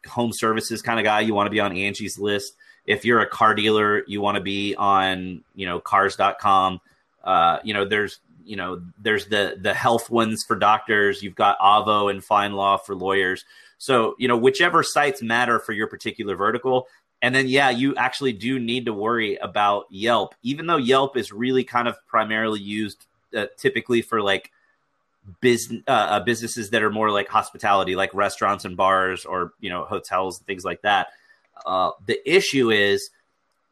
home 0.05 0.31
services 0.33 0.81
kind 0.81 0.99
of 0.99 1.03
guy, 1.03 1.21
you 1.21 1.33
want 1.33 1.47
to 1.47 1.51
be 1.51 1.59
on 1.59 1.75
Angie's 1.75 2.19
list. 2.19 2.55
If 2.85 3.03
you're 3.05 3.19
a 3.19 3.27
car 3.27 3.53
dealer, 3.53 4.03
you 4.07 4.21
want 4.21 4.35
to 4.35 4.41
be 4.41 4.75
on, 4.75 5.43
you 5.55 5.65
know, 5.65 5.79
cars.com. 5.79 6.79
Uh, 7.23 7.59
you 7.63 7.73
know, 7.73 7.85
there's, 7.85 8.19
you 8.45 8.55
know, 8.55 8.81
there's 8.97 9.27
the 9.27 9.57
the 9.59 9.73
health 9.73 10.09
ones 10.09 10.43
for 10.47 10.55
doctors. 10.55 11.21
You've 11.21 11.35
got 11.35 11.59
Avvo 11.59 12.09
and 12.09 12.23
FindLaw 12.23 12.85
for 12.85 12.95
lawyers. 12.95 13.43
So, 13.77 14.15
you 14.17 14.27
know, 14.27 14.37
whichever 14.37 14.83
sites 14.83 15.21
matter 15.21 15.59
for 15.59 15.73
your 15.73 15.87
particular 15.87 16.35
vertical, 16.35 16.87
and 17.21 17.33
then, 17.33 17.47
yeah, 17.47 17.69
you 17.69 17.95
actually 17.95 18.33
do 18.33 18.59
need 18.59 18.85
to 18.85 18.93
worry 18.93 19.37
about 19.37 19.85
Yelp, 19.89 20.35
even 20.43 20.67
though 20.67 20.77
Yelp 20.77 21.17
is 21.17 21.31
really 21.31 21.63
kind 21.63 21.87
of 21.87 21.97
primarily 22.07 22.59
used 22.59 23.05
uh, 23.35 23.47
typically 23.57 24.01
for 24.01 24.21
like 24.21 24.51
business 25.41 25.83
uh, 25.87 25.91
uh, 25.91 26.19
businesses 26.21 26.69
that 26.71 26.83
are 26.83 26.89
more 26.89 27.11
like 27.11 27.27
hospitality, 27.27 27.95
like 27.95 28.13
restaurants 28.13 28.65
and 28.65 28.77
bars, 28.77 29.25
or 29.25 29.53
you 29.59 29.69
know 29.69 29.85
hotels 29.85 30.39
and 30.39 30.47
things 30.47 30.63
like 30.65 30.81
that. 30.81 31.07
Uh, 31.65 31.91
the 32.05 32.19
issue 32.29 32.69
is 32.71 33.09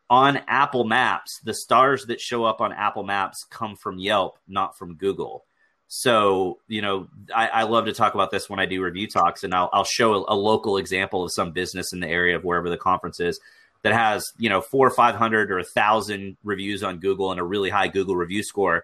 on 0.09 0.37
Apple 0.47 0.83
Maps, 0.83 1.39
the 1.43 1.53
stars 1.53 2.05
that 2.05 2.21
show 2.21 2.43
up 2.43 2.61
on 2.61 2.71
Apple 2.71 3.03
Maps 3.03 3.45
come 3.49 3.75
from 3.75 3.97
Yelp, 3.97 4.37
not 4.47 4.77
from 4.77 4.95
Google. 4.95 5.45
So, 5.87 6.59
you 6.67 6.81
know, 6.81 7.07
I, 7.33 7.47
I, 7.47 7.63
love 7.63 7.85
to 7.85 7.93
talk 7.93 8.15
about 8.15 8.31
this 8.31 8.49
when 8.49 8.59
I 8.59 8.65
do 8.65 8.83
review 8.83 9.07
talks, 9.07 9.43
and 9.43 9.53
I'll, 9.53 9.69
I'll 9.71 9.83
show 9.83 10.13
a, 10.13 10.33
a, 10.33 10.35
local 10.35 10.77
example 10.77 11.23
of 11.23 11.31
some 11.31 11.51
business 11.51 11.93
in 11.93 11.99
the 11.99 12.07
area 12.07 12.35
of 12.35 12.43
wherever 12.43 12.69
the 12.69 12.77
conference 12.77 13.19
is 13.19 13.39
that 13.83 13.93
has, 13.93 14.25
you 14.39 14.49
know, 14.49 14.61
four 14.61 14.87
or 14.87 14.91
500 14.91 15.51
or 15.51 15.59
a 15.59 15.63
thousand 15.63 16.37
reviews 16.43 16.81
on 16.81 16.97
Google 16.97 17.31
and 17.31 17.39
a 17.39 17.43
really 17.43 17.69
high 17.69 17.87
Google 17.87 18.15
review 18.15 18.41
score. 18.41 18.83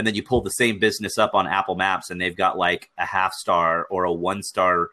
And 0.00 0.06
then 0.06 0.14
you 0.14 0.22
pull 0.22 0.40
the 0.40 0.50
same 0.50 0.78
business 0.78 1.18
up 1.18 1.34
on 1.34 1.46
Apple 1.46 1.74
Maps 1.74 2.08
and 2.08 2.18
they've 2.18 2.34
got 2.34 2.56
like 2.56 2.88
a 2.96 3.04
half 3.04 3.34
star 3.34 3.86
or 3.90 4.04
a 4.04 4.12
one 4.12 4.42
star 4.42 4.88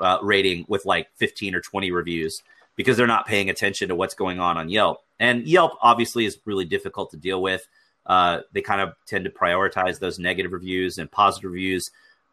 uh, 0.00 0.18
rating 0.22 0.64
with 0.68 0.86
like 0.86 1.08
15 1.16 1.56
or 1.56 1.60
20 1.60 1.90
reviews 1.90 2.40
because 2.76 2.96
they're 2.96 3.08
not 3.08 3.26
paying 3.26 3.50
attention 3.50 3.88
to 3.88 3.96
what's 3.96 4.14
going 4.14 4.38
on 4.38 4.56
on 4.56 4.68
Yelp. 4.68 5.02
And 5.18 5.44
Yelp 5.44 5.72
obviously 5.82 6.24
is 6.24 6.38
really 6.44 6.64
difficult 6.64 7.10
to 7.10 7.16
deal 7.16 7.42
with 7.42 7.66
uh, 8.06 8.42
they 8.52 8.60
kind 8.60 8.80
of 8.80 8.94
tend 9.06 9.24
to 9.24 9.30
prioritize 9.32 9.98
those 9.98 10.20
negative 10.20 10.52
reviews 10.52 10.98
and 10.98 11.10
positive 11.10 11.50
reviews 11.50 11.90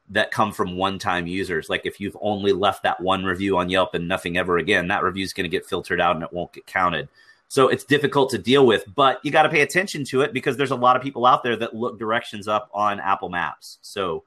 that 0.10 0.30
come 0.30 0.52
from 0.52 0.78
one-time 0.78 1.26
users. 1.26 1.70
Like 1.72 1.88
if 1.88 2.00
you've 2.00 2.18
only 2.22 2.54
left 2.54 2.84
that 2.84 3.02
one 3.02 3.24
review 3.24 3.58
on 3.58 3.72
Yelp 3.72 3.96
and 3.96 4.08
nothing 4.08 4.38
ever 4.38 4.60
again, 4.60 4.90
that 4.90 5.02
review 5.02 5.24
is 5.24 5.34
going 5.34 5.46
to 5.46 5.58
get 5.58 5.66
filtered 5.66 6.00
out 6.00 6.16
and 6.16 6.24
it 6.24 6.32
won't 6.32 6.54
get 6.54 6.68
counted. 6.68 7.10
So 7.52 7.68
it's 7.68 7.84
difficult 7.84 8.30
to 8.30 8.38
deal 8.38 8.66
with, 8.66 8.86
but 8.96 9.20
you 9.26 9.32
got 9.32 9.44
to 9.44 9.50
pay 9.50 9.60
attention 9.60 10.06
to 10.06 10.22
it 10.22 10.32
because 10.32 10.56
there's 10.56 10.72
a 10.72 10.76
lot 10.78 10.96
of 10.96 11.02
people 11.02 11.26
out 11.26 11.44
there 11.44 11.58
that 11.58 11.76
look 11.76 12.00
directions 12.00 12.48
up 12.48 12.70
on 12.74 13.02
Apple 13.02 13.28
Maps. 13.28 13.78
So 13.82 14.24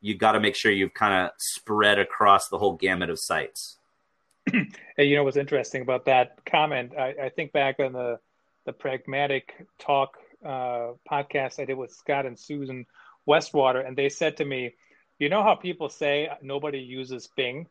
you 0.00 0.14
got 0.14 0.32
to 0.32 0.40
make 0.40 0.54
sure 0.54 0.70
you've 0.70 0.94
kind 0.94 1.12
of 1.26 1.32
spread 1.36 1.98
across 1.98 2.48
the 2.48 2.58
whole 2.58 2.74
gamut 2.76 3.10
of 3.10 3.18
sites. 3.18 3.76
hey, 4.52 4.68
you 4.98 5.16
know 5.16 5.24
what's 5.24 5.36
interesting 5.36 5.82
about 5.82 6.04
that 6.04 6.44
comment? 6.46 6.92
I, 6.96 7.12
I 7.24 7.28
think 7.30 7.50
back 7.50 7.80
on 7.80 7.92
the 7.92 8.20
the 8.66 8.72
pragmatic 8.72 9.66
talk 9.80 10.18
uh, 10.44 10.92
podcast 11.10 11.58
I 11.58 11.64
did 11.64 11.76
with 11.76 11.90
Scott 11.90 12.24
and 12.24 12.38
Susan 12.38 12.86
Westwater, 13.28 13.84
and 13.84 13.98
they 13.98 14.08
said 14.08 14.36
to 14.36 14.44
me, 14.44 14.74
you 15.18 15.28
know 15.28 15.42
how 15.42 15.56
people 15.56 15.88
say 15.88 16.28
nobody 16.40 16.78
uses 16.78 17.28
Bing? 17.34 17.66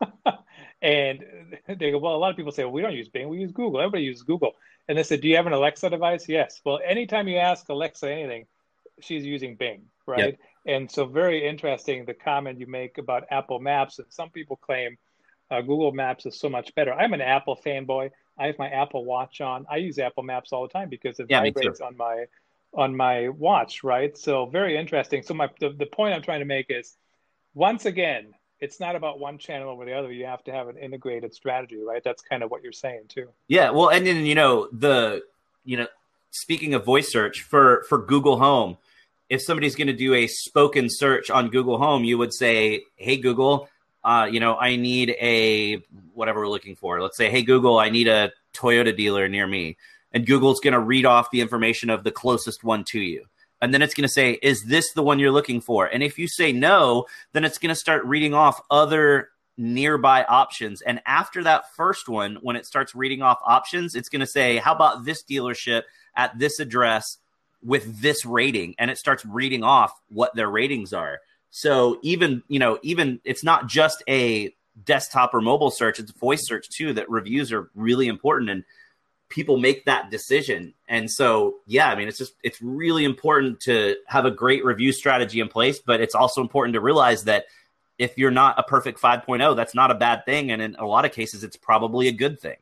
and 0.82 1.24
they 1.66 1.90
go, 1.90 1.98
well, 1.98 2.14
a 2.14 2.18
lot 2.18 2.30
of 2.30 2.36
people 2.36 2.52
say, 2.52 2.64
well, 2.64 2.72
we 2.72 2.82
don't 2.82 2.94
use 2.94 3.08
Bing, 3.08 3.28
we 3.28 3.38
use 3.38 3.52
Google. 3.52 3.80
Everybody 3.80 4.04
uses 4.04 4.22
Google. 4.22 4.52
And 4.88 4.96
they 4.98 5.02
said, 5.02 5.20
do 5.20 5.28
you 5.28 5.36
have 5.36 5.46
an 5.46 5.52
Alexa 5.52 5.90
device? 5.90 6.28
Yes. 6.28 6.60
Well, 6.64 6.78
anytime 6.84 7.28
you 7.28 7.38
ask 7.38 7.68
Alexa 7.68 8.10
anything, 8.10 8.46
she's 9.00 9.24
using 9.24 9.56
Bing, 9.56 9.82
right? 10.06 10.38
Yep. 10.38 10.38
And 10.66 10.90
so, 10.90 11.06
very 11.06 11.46
interesting 11.46 12.04
the 12.04 12.14
comment 12.14 12.58
you 12.58 12.66
make 12.66 12.98
about 12.98 13.24
Apple 13.30 13.60
Maps. 13.60 13.98
And 13.98 14.06
some 14.10 14.30
people 14.30 14.56
claim 14.56 14.96
uh, 15.50 15.60
Google 15.60 15.92
Maps 15.92 16.26
is 16.26 16.38
so 16.38 16.48
much 16.48 16.74
better. 16.74 16.92
I'm 16.92 17.12
an 17.14 17.20
Apple 17.20 17.58
fanboy. 17.64 18.10
I 18.38 18.46
have 18.46 18.58
my 18.58 18.68
Apple 18.68 19.04
Watch 19.04 19.40
on. 19.40 19.66
I 19.70 19.76
use 19.76 19.98
Apple 19.98 20.24
Maps 20.24 20.52
all 20.52 20.62
the 20.62 20.72
time 20.72 20.88
because 20.88 21.18
it 21.20 21.26
yeah, 21.28 21.40
vibrates 21.40 21.80
on 21.80 21.96
my 21.96 22.26
on 22.74 22.96
my 22.96 23.28
watch, 23.28 23.82
right? 23.82 24.16
So 24.18 24.46
very 24.46 24.76
interesting. 24.76 25.22
So 25.22 25.34
my 25.34 25.48
the, 25.60 25.70
the 25.70 25.86
point 25.86 26.14
I'm 26.14 26.22
trying 26.22 26.40
to 26.40 26.46
make 26.46 26.66
is 26.68 26.96
once 27.54 27.86
again, 27.86 28.34
it's 28.60 28.80
not 28.80 28.96
about 28.96 29.18
one 29.18 29.38
channel 29.38 29.70
over 29.70 29.84
the 29.84 29.92
other. 29.92 30.10
You 30.12 30.26
have 30.26 30.42
to 30.44 30.52
have 30.52 30.68
an 30.68 30.76
integrated 30.76 31.34
strategy, 31.34 31.82
right? 31.82 32.02
That's 32.02 32.22
kind 32.22 32.42
of 32.42 32.50
what 32.50 32.62
you're 32.62 32.72
saying 32.72 33.04
too. 33.08 33.28
Yeah, 33.48 33.70
well, 33.70 33.88
and 33.88 34.06
then 34.06 34.24
you 34.24 34.34
know 34.34 34.68
the 34.72 35.22
you 35.64 35.76
know 35.76 35.86
speaking 36.30 36.74
of 36.74 36.84
voice 36.84 37.10
search 37.10 37.42
for 37.42 37.84
for 37.88 37.98
Google 37.98 38.38
Home, 38.38 38.78
if 39.28 39.42
somebody's 39.42 39.76
going 39.76 39.88
to 39.88 39.92
do 39.92 40.14
a 40.14 40.26
spoken 40.26 40.88
search 40.88 41.30
on 41.30 41.50
Google 41.50 41.78
Home, 41.78 42.04
you 42.04 42.18
would 42.18 42.32
say, 42.32 42.82
"Hey 42.96 43.16
Google, 43.16 43.68
uh, 44.04 44.28
you 44.30 44.40
know, 44.40 44.56
I 44.56 44.76
need 44.76 45.10
a 45.20 45.82
whatever 46.14 46.40
we're 46.40 46.48
looking 46.48 46.76
for. 46.76 47.00
Let's 47.02 47.16
say, 47.16 47.30
hey 47.30 47.42
Google, 47.42 47.78
I 47.78 47.90
need 47.90 48.08
a 48.08 48.32
Toyota 48.54 48.96
dealer 48.96 49.28
near 49.28 49.46
me." 49.46 49.76
And 50.12 50.26
Google's 50.26 50.60
going 50.60 50.72
to 50.72 50.80
read 50.80 51.04
off 51.04 51.30
the 51.30 51.42
information 51.42 51.90
of 51.90 52.02
the 52.02 52.10
closest 52.10 52.64
one 52.64 52.84
to 52.84 53.00
you 53.00 53.26
and 53.60 53.72
then 53.72 53.82
it's 53.82 53.94
going 53.94 54.06
to 54.06 54.12
say, 54.12 54.38
is 54.42 54.64
this 54.64 54.92
the 54.92 55.02
one 55.02 55.18
you're 55.18 55.30
looking 55.30 55.60
for? 55.60 55.86
And 55.86 56.02
if 56.02 56.18
you 56.18 56.28
say 56.28 56.52
no, 56.52 57.06
then 57.32 57.44
it's 57.44 57.58
going 57.58 57.74
to 57.74 57.80
start 57.80 58.04
reading 58.04 58.34
off 58.34 58.60
other 58.70 59.30
nearby 59.58 60.24
options. 60.24 60.82
And 60.82 61.00
after 61.06 61.42
that 61.44 61.74
first 61.74 62.08
one, 62.08 62.36
when 62.42 62.56
it 62.56 62.66
starts 62.66 62.94
reading 62.94 63.22
off 63.22 63.38
options, 63.44 63.94
it's 63.94 64.10
going 64.10 64.20
to 64.20 64.26
say, 64.26 64.58
how 64.58 64.74
about 64.74 65.04
this 65.04 65.22
dealership 65.22 65.82
at 66.14 66.38
this 66.38 66.60
address 66.60 67.18
with 67.62 68.02
this 68.02 68.26
rating? 68.26 68.74
And 68.78 68.90
it 68.90 68.98
starts 68.98 69.24
reading 69.24 69.64
off 69.64 69.92
what 70.10 70.34
their 70.34 70.50
ratings 70.50 70.92
are. 70.92 71.20
So 71.50 71.98
even, 72.02 72.42
you 72.48 72.58
know, 72.58 72.78
even 72.82 73.20
it's 73.24 73.42
not 73.42 73.66
just 73.66 74.02
a 74.08 74.54
desktop 74.84 75.32
or 75.32 75.40
mobile 75.40 75.70
search, 75.70 75.98
it's 75.98 76.10
voice 76.12 76.46
search 76.46 76.68
too, 76.68 76.92
that 76.92 77.08
reviews 77.08 77.50
are 77.50 77.70
really 77.74 78.08
important. 78.08 78.50
And 78.50 78.64
people 79.28 79.58
make 79.58 79.84
that 79.86 80.10
decision. 80.10 80.74
And 80.88 81.10
so, 81.10 81.56
yeah, 81.66 81.90
I 81.90 81.96
mean, 81.96 82.08
it's 82.08 82.18
just, 82.18 82.34
it's 82.42 82.62
really 82.62 83.04
important 83.04 83.60
to 83.60 83.96
have 84.06 84.24
a 84.24 84.30
great 84.30 84.64
review 84.64 84.92
strategy 84.92 85.40
in 85.40 85.48
place, 85.48 85.78
but 85.78 86.00
it's 86.00 86.14
also 86.14 86.40
important 86.40 86.74
to 86.74 86.80
realize 86.80 87.24
that 87.24 87.46
if 87.98 88.16
you're 88.18 88.30
not 88.30 88.58
a 88.58 88.62
perfect 88.62 89.00
5.0, 89.00 89.56
that's 89.56 89.74
not 89.74 89.90
a 89.90 89.94
bad 89.94 90.24
thing. 90.24 90.50
And 90.50 90.62
in 90.62 90.76
a 90.76 90.84
lot 90.84 91.04
of 91.04 91.12
cases, 91.12 91.42
it's 91.42 91.56
probably 91.56 92.08
a 92.08 92.12
good 92.12 92.38
thing. 92.38 92.56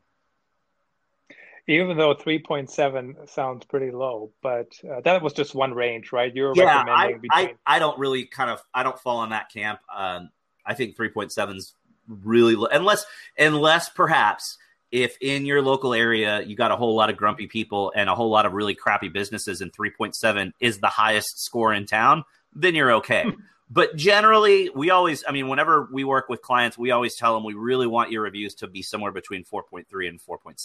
Even 1.66 1.96
though 1.96 2.14
3.7 2.14 3.28
sounds 3.28 3.64
pretty 3.64 3.90
low, 3.90 4.30
but 4.42 4.72
uh, 4.88 5.00
that 5.00 5.22
was 5.22 5.32
just 5.32 5.54
one 5.54 5.72
range, 5.72 6.12
right? 6.12 6.34
You're 6.34 6.52
yeah, 6.54 6.82
recommending 6.82 7.16
I, 7.16 7.18
between... 7.18 7.56
I, 7.66 7.76
I 7.76 7.78
don't 7.78 7.98
really 7.98 8.26
kind 8.26 8.50
of, 8.50 8.62
I 8.72 8.82
don't 8.82 8.98
fall 8.98 9.24
in 9.24 9.30
that 9.30 9.50
camp. 9.50 9.80
Um, 9.94 10.30
I 10.64 10.74
think 10.74 10.96
3.7 10.96 11.56
is 11.56 11.74
really 12.06 12.54
low, 12.54 12.68
unless, 12.70 13.06
unless 13.38 13.88
perhaps 13.88 14.58
if 14.94 15.18
in 15.20 15.44
your 15.44 15.60
local 15.60 15.92
area 15.92 16.40
you 16.42 16.54
got 16.54 16.70
a 16.70 16.76
whole 16.76 16.94
lot 16.94 17.10
of 17.10 17.16
grumpy 17.16 17.48
people 17.48 17.92
and 17.96 18.08
a 18.08 18.14
whole 18.14 18.30
lot 18.30 18.46
of 18.46 18.52
really 18.52 18.76
crappy 18.76 19.08
businesses 19.08 19.60
and 19.60 19.72
3.7 19.72 20.52
is 20.60 20.78
the 20.78 20.86
highest 20.86 21.44
score 21.44 21.74
in 21.74 21.84
town, 21.84 22.22
then 22.54 22.76
you're 22.76 22.92
okay. 22.92 23.24
but 23.70 23.96
generally, 23.96 24.70
we 24.72 24.90
always, 24.90 25.24
I 25.26 25.32
mean, 25.32 25.48
whenever 25.48 25.88
we 25.92 26.04
work 26.04 26.28
with 26.28 26.42
clients, 26.42 26.78
we 26.78 26.92
always 26.92 27.16
tell 27.16 27.34
them 27.34 27.42
we 27.42 27.54
really 27.54 27.88
want 27.88 28.12
your 28.12 28.22
reviews 28.22 28.54
to 28.56 28.68
be 28.68 28.82
somewhere 28.82 29.10
between 29.10 29.44
4.3 29.44 29.84
and 30.08 30.20
4.7. 30.20 30.56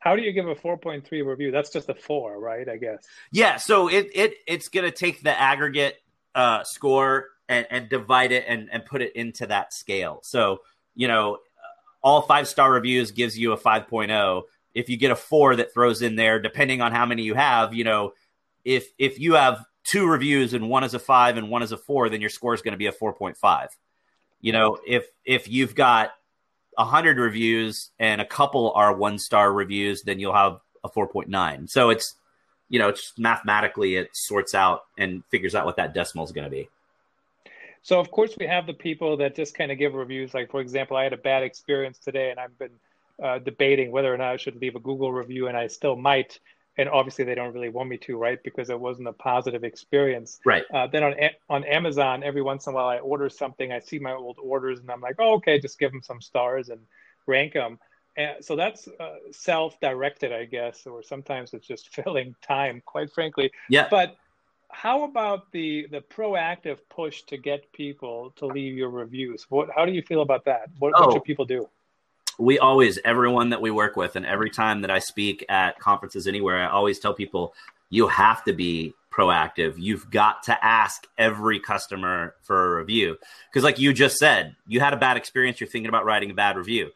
How 0.00 0.16
do 0.16 0.22
you 0.22 0.32
give 0.32 0.48
a 0.48 0.56
4.3 0.56 1.24
review? 1.24 1.52
That's 1.52 1.70
just 1.70 1.88
a 1.88 1.94
four, 1.94 2.40
right? 2.40 2.68
I 2.68 2.76
guess. 2.76 3.06
Yeah. 3.30 3.58
So 3.58 3.86
it, 3.86 4.10
it 4.16 4.34
it's 4.48 4.68
going 4.68 4.84
to 4.84 4.90
take 4.90 5.22
the 5.22 5.40
aggregate 5.40 6.02
uh, 6.34 6.64
score 6.64 7.28
and, 7.48 7.68
and 7.70 7.88
divide 7.88 8.32
it 8.32 8.44
and, 8.48 8.68
and 8.72 8.84
put 8.84 9.00
it 9.00 9.14
into 9.14 9.46
that 9.46 9.72
scale. 9.72 10.18
So, 10.24 10.62
you 10.96 11.06
know, 11.06 11.38
all 12.02 12.22
five 12.22 12.48
star 12.48 12.70
reviews 12.70 13.10
gives 13.10 13.38
you 13.38 13.52
a 13.52 13.56
5.0 13.56 14.42
if 14.74 14.88
you 14.88 14.96
get 14.96 15.10
a 15.10 15.16
four 15.16 15.56
that 15.56 15.72
throws 15.72 16.02
in 16.02 16.16
there 16.16 16.40
depending 16.40 16.80
on 16.80 16.92
how 16.92 17.06
many 17.06 17.22
you 17.22 17.34
have 17.34 17.74
you 17.74 17.84
know 17.84 18.12
if 18.64 18.88
if 18.98 19.18
you 19.18 19.34
have 19.34 19.64
two 19.84 20.06
reviews 20.06 20.54
and 20.54 20.68
one 20.68 20.84
is 20.84 20.94
a 20.94 20.98
five 20.98 21.36
and 21.36 21.50
one 21.50 21.62
is 21.62 21.72
a 21.72 21.76
four 21.76 22.08
then 22.08 22.20
your 22.20 22.30
score 22.30 22.54
is 22.54 22.62
going 22.62 22.72
to 22.72 22.78
be 22.78 22.86
a 22.86 22.92
4.5 22.92 23.68
you 24.40 24.52
know 24.52 24.78
if 24.86 25.06
if 25.24 25.48
you've 25.48 25.74
got 25.74 26.10
a 26.78 26.84
100 26.84 27.18
reviews 27.18 27.90
and 27.98 28.20
a 28.20 28.24
couple 28.24 28.72
are 28.72 28.94
one 28.94 29.18
star 29.18 29.52
reviews 29.52 30.02
then 30.02 30.18
you'll 30.18 30.34
have 30.34 30.60
a 30.84 30.88
4.9 30.88 31.68
so 31.68 31.90
it's 31.90 32.14
you 32.68 32.78
know 32.78 32.88
it's 32.88 33.12
mathematically 33.18 33.96
it 33.96 34.08
sorts 34.12 34.54
out 34.54 34.84
and 34.96 35.22
figures 35.30 35.54
out 35.54 35.66
what 35.66 35.76
that 35.76 35.94
decimal 35.94 36.24
is 36.24 36.32
going 36.32 36.44
to 36.44 36.50
be 36.50 36.68
so 37.82 38.00
of 38.00 38.10
course 38.10 38.34
we 38.38 38.46
have 38.46 38.66
the 38.66 38.74
people 38.74 39.16
that 39.18 39.34
just 39.34 39.54
kind 39.54 39.72
of 39.72 39.78
give 39.78 39.94
reviews. 39.94 40.34
Like 40.34 40.50
for 40.50 40.60
example, 40.60 40.96
I 40.96 41.04
had 41.04 41.12
a 41.12 41.18
bad 41.18 41.42
experience 41.42 41.98
today, 41.98 42.30
and 42.30 42.38
I've 42.38 42.56
been 42.58 42.72
uh, 43.22 43.38
debating 43.38 43.90
whether 43.90 44.12
or 44.12 44.16
not 44.16 44.32
I 44.32 44.36
should 44.36 44.60
leave 44.60 44.76
a 44.76 44.80
Google 44.80 45.12
review, 45.12 45.48
and 45.48 45.56
I 45.56 45.66
still 45.66 45.96
might. 45.96 46.38
And 46.78 46.88
obviously, 46.88 47.26
they 47.26 47.34
don't 47.34 47.52
really 47.52 47.68
want 47.68 47.90
me 47.90 47.98
to, 47.98 48.16
right? 48.16 48.42
Because 48.42 48.70
it 48.70 48.80
wasn't 48.80 49.06
a 49.06 49.12
positive 49.12 49.62
experience. 49.62 50.40
Right. 50.46 50.64
Uh, 50.72 50.86
then 50.86 51.02
on 51.02 51.14
on 51.50 51.64
Amazon, 51.64 52.22
every 52.22 52.40
once 52.40 52.66
in 52.66 52.72
a 52.72 52.76
while, 52.76 52.88
I 52.88 52.98
order 52.98 53.28
something. 53.28 53.72
I 53.72 53.80
see 53.80 53.98
my 53.98 54.12
old 54.12 54.38
orders, 54.42 54.78
and 54.78 54.90
I'm 54.90 55.00
like, 55.00 55.16
oh, 55.18 55.34
okay, 55.34 55.58
just 55.60 55.78
give 55.78 55.92
them 55.92 56.02
some 56.02 56.22
stars 56.22 56.70
and 56.70 56.80
rank 57.26 57.52
them. 57.52 57.78
And 58.16 58.44
so 58.44 58.56
that's 58.56 58.88
uh, 58.88 59.16
self-directed, 59.30 60.32
I 60.32 60.44
guess, 60.44 60.86
or 60.86 61.02
sometimes 61.02 61.54
it's 61.54 61.66
just 61.66 61.88
filling 61.94 62.34
time, 62.42 62.82
quite 62.84 63.12
frankly. 63.12 63.50
Yeah. 63.68 63.88
But 63.90 64.16
how 64.72 65.04
about 65.04 65.52
the 65.52 65.86
the 65.90 66.00
proactive 66.00 66.78
push 66.88 67.22
to 67.24 67.36
get 67.36 67.70
people 67.72 68.32
to 68.36 68.46
leave 68.46 68.74
your 68.74 68.88
reviews? 68.88 69.46
What 69.48 69.68
how 69.74 69.84
do 69.84 69.92
you 69.92 70.02
feel 70.02 70.22
about 70.22 70.44
that? 70.46 70.70
What, 70.78 70.92
oh, 70.96 71.06
what 71.06 71.12
should 71.12 71.24
people 71.24 71.44
do? 71.44 71.68
We 72.38 72.58
always 72.58 72.98
everyone 73.04 73.50
that 73.50 73.60
we 73.60 73.70
work 73.70 73.96
with, 73.96 74.16
and 74.16 74.26
every 74.26 74.50
time 74.50 74.80
that 74.80 74.90
I 74.90 74.98
speak 74.98 75.44
at 75.48 75.78
conferences 75.78 76.26
anywhere, 76.26 76.58
I 76.58 76.70
always 76.70 76.98
tell 76.98 77.14
people 77.14 77.54
you 77.90 78.08
have 78.08 78.42
to 78.44 78.54
be 78.54 78.94
proactive. 79.12 79.74
You've 79.76 80.10
got 80.10 80.42
to 80.44 80.64
ask 80.64 81.06
every 81.18 81.60
customer 81.60 82.34
for 82.42 82.74
a 82.74 82.78
review 82.80 83.18
because, 83.50 83.62
like 83.62 83.78
you 83.78 83.92
just 83.92 84.16
said, 84.16 84.56
you 84.66 84.80
had 84.80 84.94
a 84.94 84.96
bad 84.96 85.18
experience. 85.18 85.60
You're 85.60 85.68
thinking 85.68 85.90
about 85.90 86.06
writing 86.06 86.30
a 86.30 86.34
bad 86.34 86.56
review. 86.56 86.90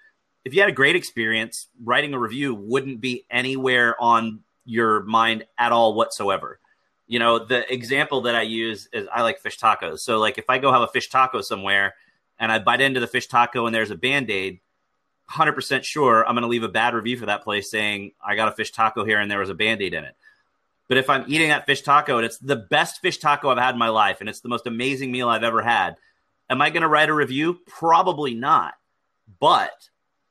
If 0.46 0.54
you 0.54 0.60
had 0.60 0.70
a 0.70 0.72
great 0.72 0.96
experience, 0.96 1.66
writing 1.84 2.14
a 2.14 2.18
review 2.18 2.54
wouldn't 2.54 3.00
be 3.00 3.26
anywhere 3.30 4.00
on 4.00 4.40
your 4.64 5.02
mind 5.02 5.44
at 5.58 5.72
all 5.72 5.94
whatsoever 5.94 6.58
you 7.06 7.18
know, 7.18 7.38
the 7.38 7.72
example 7.72 8.22
that 8.22 8.34
I 8.34 8.42
use 8.42 8.88
is 8.92 9.06
I 9.12 9.22
like 9.22 9.40
fish 9.40 9.58
tacos. 9.58 10.00
So 10.00 10.18
like 10.18 10.38
if 10.38 10.48
I 10.48 10.58
go 10.58 10.72
have 10.72 10.82
a 10.82 10.88
fish 10.88 11.08
taco 11.08 11.40
somewhere 11.40 11.94
and 12.38 12.50
I 12.50 12.58
bite 12.58 12.80
into 12.80 13.00
the 13.00 13.06
fish 13.06 13.28
taco 13.28 13.66
and 13.66 13.74
there's 13.74 13.90
a 13.90 13.96
band-aid, 13.96 14.60
100% 15.30 15.84
sure 15.84 16.26
I'm 16.26 16.34
going 16.34 16.42
to 16.42 16.48
leave 16.48 16.62
a 16.62 16.68
bad 16.68 16.94
review 16.94 17.16
for 17.16 17.26
that 17.26 17.42
place 17.42 17.70
saying 17.70 18.12
I 18.24 18.36
got 18.36 18.48
a 18.48 18.52
fish 18.52 18.72
taco 18.72 19.04
here 19.04 19.18
and 19.18 19.30
there 19.30 19.38
was 19.38 19.50
a 19.50 19.54
band-aid 19.54 19.94
in 19.94 20.04
it. 20.04 20.16
But 20.88 20.98
if 20.98 21.10
I'm 21.10 21.24
eating 21.26 21.48
that 21.48 21.66
fish 21.66 21.82
taco 21.82 22.16
and 22.16 22.26
it's 22.26 22.38
the 22.38 22.56
best 22.56 23.00
fish 23.00 23.18
taco 23.18 23.50
I've 23.50 23.58
had 23.58 23.74
in 23.74 23.78
my 23.78 23.88
life 23.88 24.18
and 24.20 24.28
it's 24.28 24.40
the 24.40 24.48
most 24.48 24.66
amazing 24.66 25.10
meal 25.10 25.28
I've 25.28 25.42
ever 25.42 25.62
had, 25.62 25.96
am 26.48 26.62
I 26.62 26.70
going 26.70 26.82
to 26.82 26.88
write 26.88 27.08
a 27.08 27.14
review? 27.14 27.60
Probably 27.66 28.34
not. 28.34 28.74
But 29.40 29.88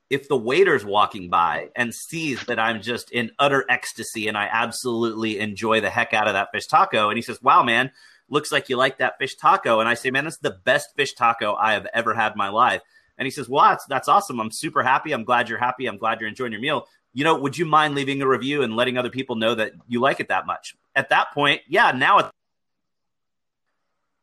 if 0.09 0.27
the 0.27 0.37
waiter's 0.37 0.85
walking 0.85 1.29
by 1.29 1.69
and 1.75 1.93
sees 1.93 2.45
that 2.45 2.59
I'm 2.59 2.81
just 2.81 3.11
in 3.11 3.31
utter 3.39 3.65
ecstasy 3.69 4.27
and 4.27 4.37
I 4.37 4.47
absolutely 4.51 5.39
enjoy 5.39 5.81
the 5.81 5.89
heck 5.89 6.13
out 6.13 6.27
of 6.27 6.33
that 6.33 6.51
fish 6.51 6.67
taco, 6.67 7.09
and 7.09 7.17
he 7.17 7.21
says, 7.21 7.41
Wow, 7.41 7.63
man, 7.63 7.91
looks 8.29 8.51
like 8.51 8.69
you 8.69 8.77
like 8.77 8.99
that 8.99 9.17
fish 9.17 9.35
taco. 9.35 9.79
And 9.79 9.89
I 9.89 9.95
say, 9.95 10.11
Man, 10.11 10.25
that's 10.25 10.37
the 10.37 10.57
best 10.63 10.95
fish 10.95 11.13
taco 11.13 11.55
I 11.55 11.73
have 11.73 11.87
ever 11.93 12.13
had 12.13 12.33
in 12.33 12.37
my 12.37 12.49
life. 12.49 12.81
And 13.17 13.25
he 13.25 13.31
says, 13.31 13.49
Well, 13.49 13.63
that's, 13.63 13.85
that's 13.85 14.07
awesome. 14.07 14.39
I'm 14.39 14.51
super 14.51 14.83
happy. 14.83 15.11
I'm 15.11 15.23
glad 15.23 15.49
you're 15.49 15.57
happy. 15.57 15.87
I'm 15.87 15.97
glad 15.97 16.19
you're 16.19 16.29
enjoying 16.29 16.51
your 16.51 16.61
meal. 16.61 16.87
You 17.13 17.23
know, 17.23 17.39
would 17.39 17.57
you 17.57 17.65
mind 17.65 17.95
leaving 17.95 18.21
a 18.21 18.27
review 18.27 18.61
and 18.61 18.75
letting 18.75 18.97
other 18.97 19.09
people 19.09 19.37
know 19.37 19.55
that 19.55 19.71
you 19.87 20.01
like 20.01 20.19
it 20.19 20.27
that 20.27 20.45
much? 20.45 20.75
At 20.95 21.09
that 21.09 21.31
point, 21.33 21.61
yeah, 21.67 21.91
now 21.91 22.19
it's 22.19 22.29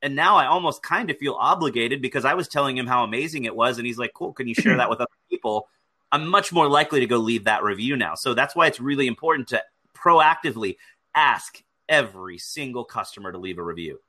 and 0.02 0.16
now 0.16 0.36
I 0.36 0.46
almost 0.46 0.82
kind 0.82 1.10
of 1.10 1.18
feel 1.18 1.34
obligated 1.38 2.02
because 2.02 2.24
I 2.24 2.34
was 2.34 2.48
telling 2.48 2.76
him 2.76 2.86
how 2.86 3.04
amazing 3.04 3.44
it 3.44 3.54
was, 3.54 3.78
and 3.78 3.86
he's 3.86 3.98
like, 3.98 4.12
"Cool, 4.12 4.32
can 4.32 4.48
you 4.48 4.54
share 4.54 4.76
that 4.76 4.90
with 4.90 5.00
other 5.00 5.10
people?" 5.30 5.68
I'm 6.10 6.26
much 6.26 6.52
more 6.52 6.68
likely 6.68 7.00
to 7.00 7.06
go 7.06 7.16
leave 7.16 7.44
that 7.44 7.62
review 7.62 7.96
now. 7.96 8.14
So 8.16 8.34
that's 8.34 8.54
why 8.54 8.66
it's 8.66 8.78
really 8.78 9.06
important 9.06 9.48
to 9.48 9.62
proactively 9.94 10.76
ask 11.14 11.62
every 11.88 12.38
single 12.38 12.84
customer 12.84 13.32
to 13.32 13.38
leave 13.38 13.58
a 13.58 13.62
review, 13.62 14.00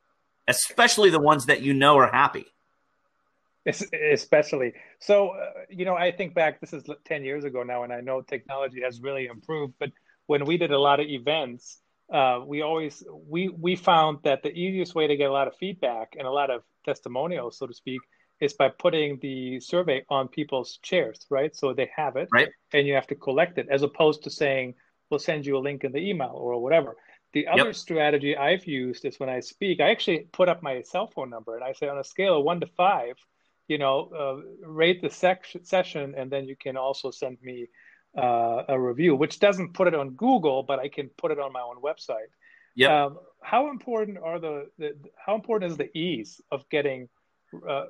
especially 0.47 1.09
the 1.09 1.19
ones 1.19 1.45
that 1.45 1.61
you 1.61 1.73
know 1.73 1.97
are 1.97 2.11
happy. 2.11 2.45
Especially. 4.11 4.73
So, 4.99 5.29
uh, 5.29 5.51
you 5.69 5.85
know, 5.85 5.95
I 5.95 6.11
think 6.11 6.33
back, 6.33 6.59
this 6.59 6.73
is 6.73 6.83
10 7.05 7.23
years 7.23 7.45
ago 7.45 7.63
now, 7.63 7.83
and 7.83 7.93
I 7.93 8.01
know 8.01 8.21
technology 8.21 8.81
has 8.81 8.99
really 8.99 9.27
improved. 9.27 9.73
But 9.79 9.91
when 10.27 10.45
we 10.45 10.57
did 10.57 10.71
a 10.71 10.79
lot 10.79 10.99
of 10.99 11.07
events, 11.07 11.79
uh, 12.11 12.41
we 12.45 12.61
always 12.61 13.03
we 13.27 13.49
we 13.49 13.75
found 13.75 14.19
that 14.23 14.43
the 14.43 14.51
easiest 14.51 14.95
way 14.95 15.07
to 15.07 15.15
get 15.15 15.29
a 15.29 15.33
lot 15.33 15.47
of 15.47 15.55
feedback 15.55 16.15
and 16.17 16.27
a 16.27 16.31
lot 16.31 16.49
of 16.49 16.63
testimonials, 16.85 17.57
so 17.57 17.67
to 17.67 17.73
speak, 17.73 18.01
is 18.41 18.53
by 18.53 18.69
putting 18.69 19.19
the 19.21 19.59
survey 19.59 20.03
on 20.09 20.27
people's 20.27 20.79
chairs, 20.83 21.25
right? 21.29 21.55
So 21.55 21.73
they 21.73 21.89
have 21.95 22.15
it, 22.15 22.29
right? 22.31 22.49
And 22.73 22.87
you 22.87 22.93
have 22.93 23.07
to 23.07 23.15
collect 23.15 23.57
it, 23.57 23.67
as 23.69 23.83
opposed 23.83 24.23
to 24.23 24.29
saying 24.29 24.75
we'll 25.09 25.19
send 25.19 25.45
you 25.45 25.57
a 25.57 25.59
link 25.59 25.83
in 25.83 25.91
the 25.91 25.99
email 25.99 26.33
or 26.33 26.61
whatever. 26.61 26.97
The 27.33 27.47
other 27.47 27.65
yep. 27.65 27.75
strategy 27.75 28.37
I've 28.37 28.65
used 28.65 29.05
is 29.05 29.19
when 29.19 29.29
I 29.29 29.39
speak, 29.39 29.79
I 29.79 29.89
actually 29.89 30.27
put 30.31 30.49
up 30.49 30.61
my 30.61 30.81
cell 30.81 31.07
phone 31.07 31.29
number 31.29 31.55
and 31.55 31.63
I 31.63 31.73
say 31.73 31.87
on 31.87 31.97
a 31.97 32.03
scale 32.03 32.37
of 32.37 32.43
one 32.43 32.59
to 32.59 32.67
five, 32.67 33.15
you 33.67 33.77
know, 33.79 34.09
uh, 34.15 34.67
rate 34.67 35.01
the 35.01 35.09
sec- 35.09 35.45
session, 35.63 36.13
and 36.15 36.31
then 36.31 36.45
you 36.45 36.55
can 36.55 36.77
also 36.77 37.09
send 37.09 37.37
me 37.41 37.67
uh, 38.17 38.63
a 38.67 38.79
review, 38.79 39.15
which 39.15 39.39
doesn't 39.39 39.73
put 39.73 39.87
it 39.87 39.95
on 39.95 40.11
Google, 40.11 40.63
but 40.63 40.79
I 40.79 40.87
can 40.87 41.09
put 41.17 41.31
it 41.31 41.39
on 41.39 41.51
my 41.51 41.61
own 41.61 41.81
website. 41.81 42.31
Yeah. 42.75 43.05
Um, 43.05 43.19
how 43.41 43.69
important 43.69 44.17
are 44.17 44.39
the, 44.39 44.69
the, 44.77 44.95
how 45.15 45.35
important 45.35 45.71
is 45.71 45.77
the 45.77 45.95
ease 45.97 46.41
of 46.51 46.67
getting 46.69 47.09
uh, 47.67 47.85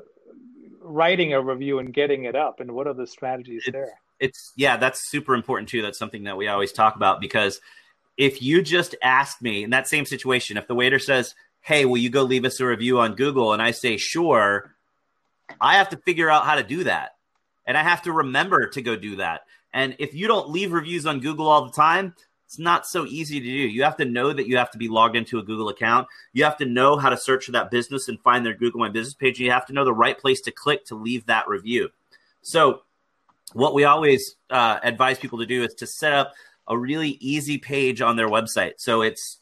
writing 0.82 1.34
a 1.34 1.42
review 1.42 1.80
and 1.80 1.94
getting 1.94 2.26
it 2.26 2.36
up, 2.36 2.60
and 2.60 2.72
what 2.72 2.88
are 2.88 2.94
the 2.94 3.08
strategies 3.08 3.64
it's, 3.66 3.74
there? 3.74 3.94
It's 4.20 4.54
yeah, 4.56 4.78
that's 4.78 5.10
super 5.10 5.36
important 5.36 5.70
too. 5.70 5.82
That's 5.82 6.00
something 6.00 6.24
that 6.24 6.38
we 6.38 6.48
always 6.48 6.72
talk 6.72 6.96
about 6.96 7.22
because 7.22 7.62
if 8.18 8.42
you 8.42 8.62
just 8.62 8.96
ask 9.02 9.42
me 9.42 9.64
in 9.64 9.72
that 9.72 9.88
same 9.88 10.06
situation, 10.06 10.58
if 10.58 10.68
the 10.68 10.76
waiter 10.76 11.00
says, 11.00 11.36
"Hey, 11.62 11.86
will 11.86 11.98
you 11.98 12.10
go 12.10 12.24
leave 12.24 12.46
us 12.46 12.60
a 12.60 12.66
review 12.66 13.00
on 13.00 13.16
Google?" 13.16 13.54
and 13.54 13.62
I 13.62 13.72
say, 13.72 13.98
"Sure," 13.98 14.74
I 15.62 15.76
have 15.78 15.90
to 15.90 15.98
figure 15.98 16.30
out 16.30 16.46
how 16.46 16.56
to 16.56 16.64
do 16.64 16.84
that, 16.86 17.16
and 17.66 17.78
I 17.78 17.84
have 17.84 18.02
to 18.04 18.12
remember 18.12 18.68
to 18.68 18.82
go 18.82 18.96
do 18.96 19.18
that. 19.18 19.42
And 19.74 19.96
if 20.00 20.14
you 20.14 20.28
don't 20.28 20.50
leave 20.50 20.72
reviews 20.72 21.06
on 21.06 21.20
Google 21.20 21.48
all 21.48 21.66
the 21.66 21.72
time, 21.72 22.16
it's 22.46 22.60
not 22.60 22.86
so 22.86 23.06
easy 23.06 23.40
to 23.40 23.46
do. 23.46 23.52
You 23.52 23.84
have 23.84 23.98
to 23.98 24.06
know 24.06 24.32
that 24.32 24.48
you 24.48 24.58
have 24.58 24.70
to 24.72 24.78
be 24.78 24.88
logged 24.88 25.16
into 25.16 25.40
a 25.40 25.44
Google 25.44 25.70
account. 25.70 26.08
You 26.34 26.44
have 26.44 26.58
to 26.58 26.66
know 26.66 26.98
how 26.98 27.10
to 27.10 27.18
search 27.18 27.46
for 27.46 27.54
that 27.54 27.72
business 27.72 28.08
and 28.08 28.20
find 28.22 28.46
their 28.46 28.54
Google 28.54 28.80
My 28.80 28.90
Business 28.90 29.16
page. 29.16 29.40
And 29.40 29.46
You 29.46 29.52
have 29.52 29.66
to 29.68 29.74
know 29.74 29.86
the 29.86 29.94
right 29.94 30.18
place 30.18 30.42
to 30.42 30.52
click 30.52 30.86
to 30.86 30.96
leave 30.96 31.26
that 31.26 31.48
review. 31.48 31.90
So, 32.44 32.84
what 33.54 33.74
we 33.74 33.84
always 33.84 34.36
uh, 34.50 34.80
advise 34.84 35.20
people 35.20 35.40
to 35.40 35.46
do 35.46 35.64
is 35.64 35.74
to 35.76 35.88
set 35.88 36.14
up 36.14 36.34
a 36.68 36.78
really 36.78 37.18
easy 37.20 37.58
page 37.58 38.02
on 38.02 38.16
their 38.16 38.30
website. 38.30 38.74
So 38.78 39.02
it's 39.02 39.40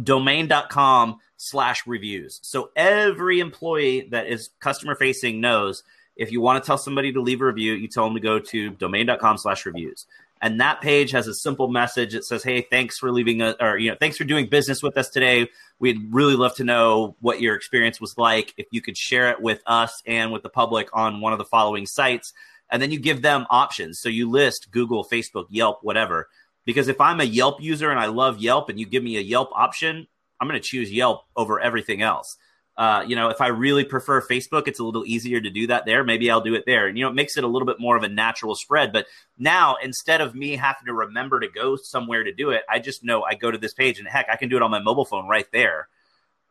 domain.com 0.00 1.18
slash 1.36 1.86
reviews. 1.86 2.40
So 2.42 2.70
every 2.76 3.40
employee 3.40 4.08
that 4.10 4.26
is 4.26 4.50
customer 4.60 4.94
facing 4.94 5.40
knows 5.40 5.82
if 6.16 6.32
you 6.32 6.40
want 6.40 6.62
to 6.62 6.66
tell 6.66 6.78
somebody 6.78 7.12
to 7.12 7.20
leave 7.20 7.40
a 7.40 7.46
review, 7.46 7.72
you 7.74 7.88
tell 7.88 8.04
them 8.04 8.14
to 8.14 8.20
go 8.20 8.38
to 8.38 8.70
domain.com 8.70 9.38
slash 9.38 9.64
reviews. 9.66 10.06
And 10.42 10.60
that 10.60 10.80
page 10.80 11.10
has 11.10 11.26
a 11.26 11.34
simple 11.34 11.68
message. 11.68 12.14
It 12.14 12.24
says, 12.24 12.42
Hey, 12.42 12.62
thanks 12.62 12.98
for 12.98 13.12
leaving 13.12 13.42
a, 13.42 13.54
or, 13.60 13.76
you 13.76 13.90
know, 13.90 13.96
thanks 14.00 14.16
for 14.16 14.24
doing 14.24 14.48
business 14.48 14.82
with 14.82 14.96
us 14.96 15.10
today. 15.10 15.48
We'd 15.78 16.12
really 16.12 16.34
love 16.34 16.54
to 16.56 16.64
know 16.64 17.16
what 17.20 17.40
your 17.40 17.54
experience 17.54 18.00
was 18.00 18.16
like. 18.16 18.54
If 18.56 18.66
you 18.70 18.80
could 18.80 18.96
share 18.96 19.30
it 19.30 19.40
with 19.40 19.62
us 19.66 20.02
and 20.06 20.32
with 20.32 20.42
the 20.42 20.48
public 20.48 20.88
on 20.94 21.20
one 21.20 21.32
of 21.32 21.38
the 21.38 21.44
following 21.44 21.86
sites. 21.86 22.32
And 22.70 22.80
then 22.80 22.90
you 22.90 22.98
give 22.98 23.20
them 23.20 23.46
options. 23.50 23.98
So 23.98 24.08
you 24.08 24.30
list 24.30 24.70
Google, 24.70 25.04
Facebook, 25.04 25.46
Yelp, 25.50 25.80
whatever. 25.82 26.28
Because 26.64 26.88
if 26.88 27.00
I'm 27.00 27.20
a 27.20 27.24
Yelp 27.24 27.60
user 27.60 27.90
and 27.90 27.98
I 27.98 28.06
love 28.06 28.38
Yelp 28.38 28.68
and 28.68 28.78
you 28.78 28.86
give 28.86 29.02
me 29.02 29.16
a 29.16 29.22
Yelp 29.22 29.50
option, 29.54 30.06
I'm 30.40 30.48
going 30.48 30.60
to 30.60 30.66
choose 30.66 30.92
Yelp 30.92 31.24
over 31.36 31.60
everything 31.60 32.00
else. 32.00 32.38
Uh, 32.80 33.04
you 33.06 33.14
know, 33.14 33.28
if 33.28 33.42
I 33.42 33.48
really 33.48 33.84
prefer 33.84 34.22
Facebook, 34.22 34.66
it's 34.66 34.78
a 34.78 34.84
little 34.84 35.04
easier 35.04 35.38
to 35.38 35.50
do 35.50 35.66
that 35.66 35.84
there. 35.84 36.02
Maybe 36.02 36.30
I'll 36.30 36.40
do 36.40 36.54
it 36.54 36.64
there. 36.64 36.86
And, 36.86 36.96
you 36.96 37.04
know, 37.04 37.10
it 37.10 37.14
makes 37.14 37.36
it 37.36 37.44
a 37.44 37.46
little 37.46 37.66
bit 37.66 37.78
more 37.78 37.94
of 37.94 38.02
a 38.04 38.08
natural 38.08 38.54
spread. 38.54 38.90
But 38.90 39.04
now, 39.36 39.76
instead 39.82 40.22
of 40.22 40.34
me 40.34 40.56
having 40.56 40.86
to 40.86 40.94
remember 40.94 41.40
to 41.40 41.48
go 41.48 41.76
somewhere 41.76 42.24
to 42.24 42.32
do 42.32 42.52
it, 42.52 42.62
I 42.70 42.78
just 42.78 43.04
know 43.04 43.22
I 43.22 43.34
go 43.34 43.50
to 43.50 43.58
this 43.58 43.74
page 43.74 43.98
and 43.98 44.08
heck, 44.08 44.30
I 44.30 44.36
can 44.36 44.48
do 44.48 44.56
it 44.56 44.62
on 44.62 44.70
my 44.70 44.78
mobile 44.78 45.04
phone 45.04 45.28
right 45.28 45.44
there. 45.52 45.88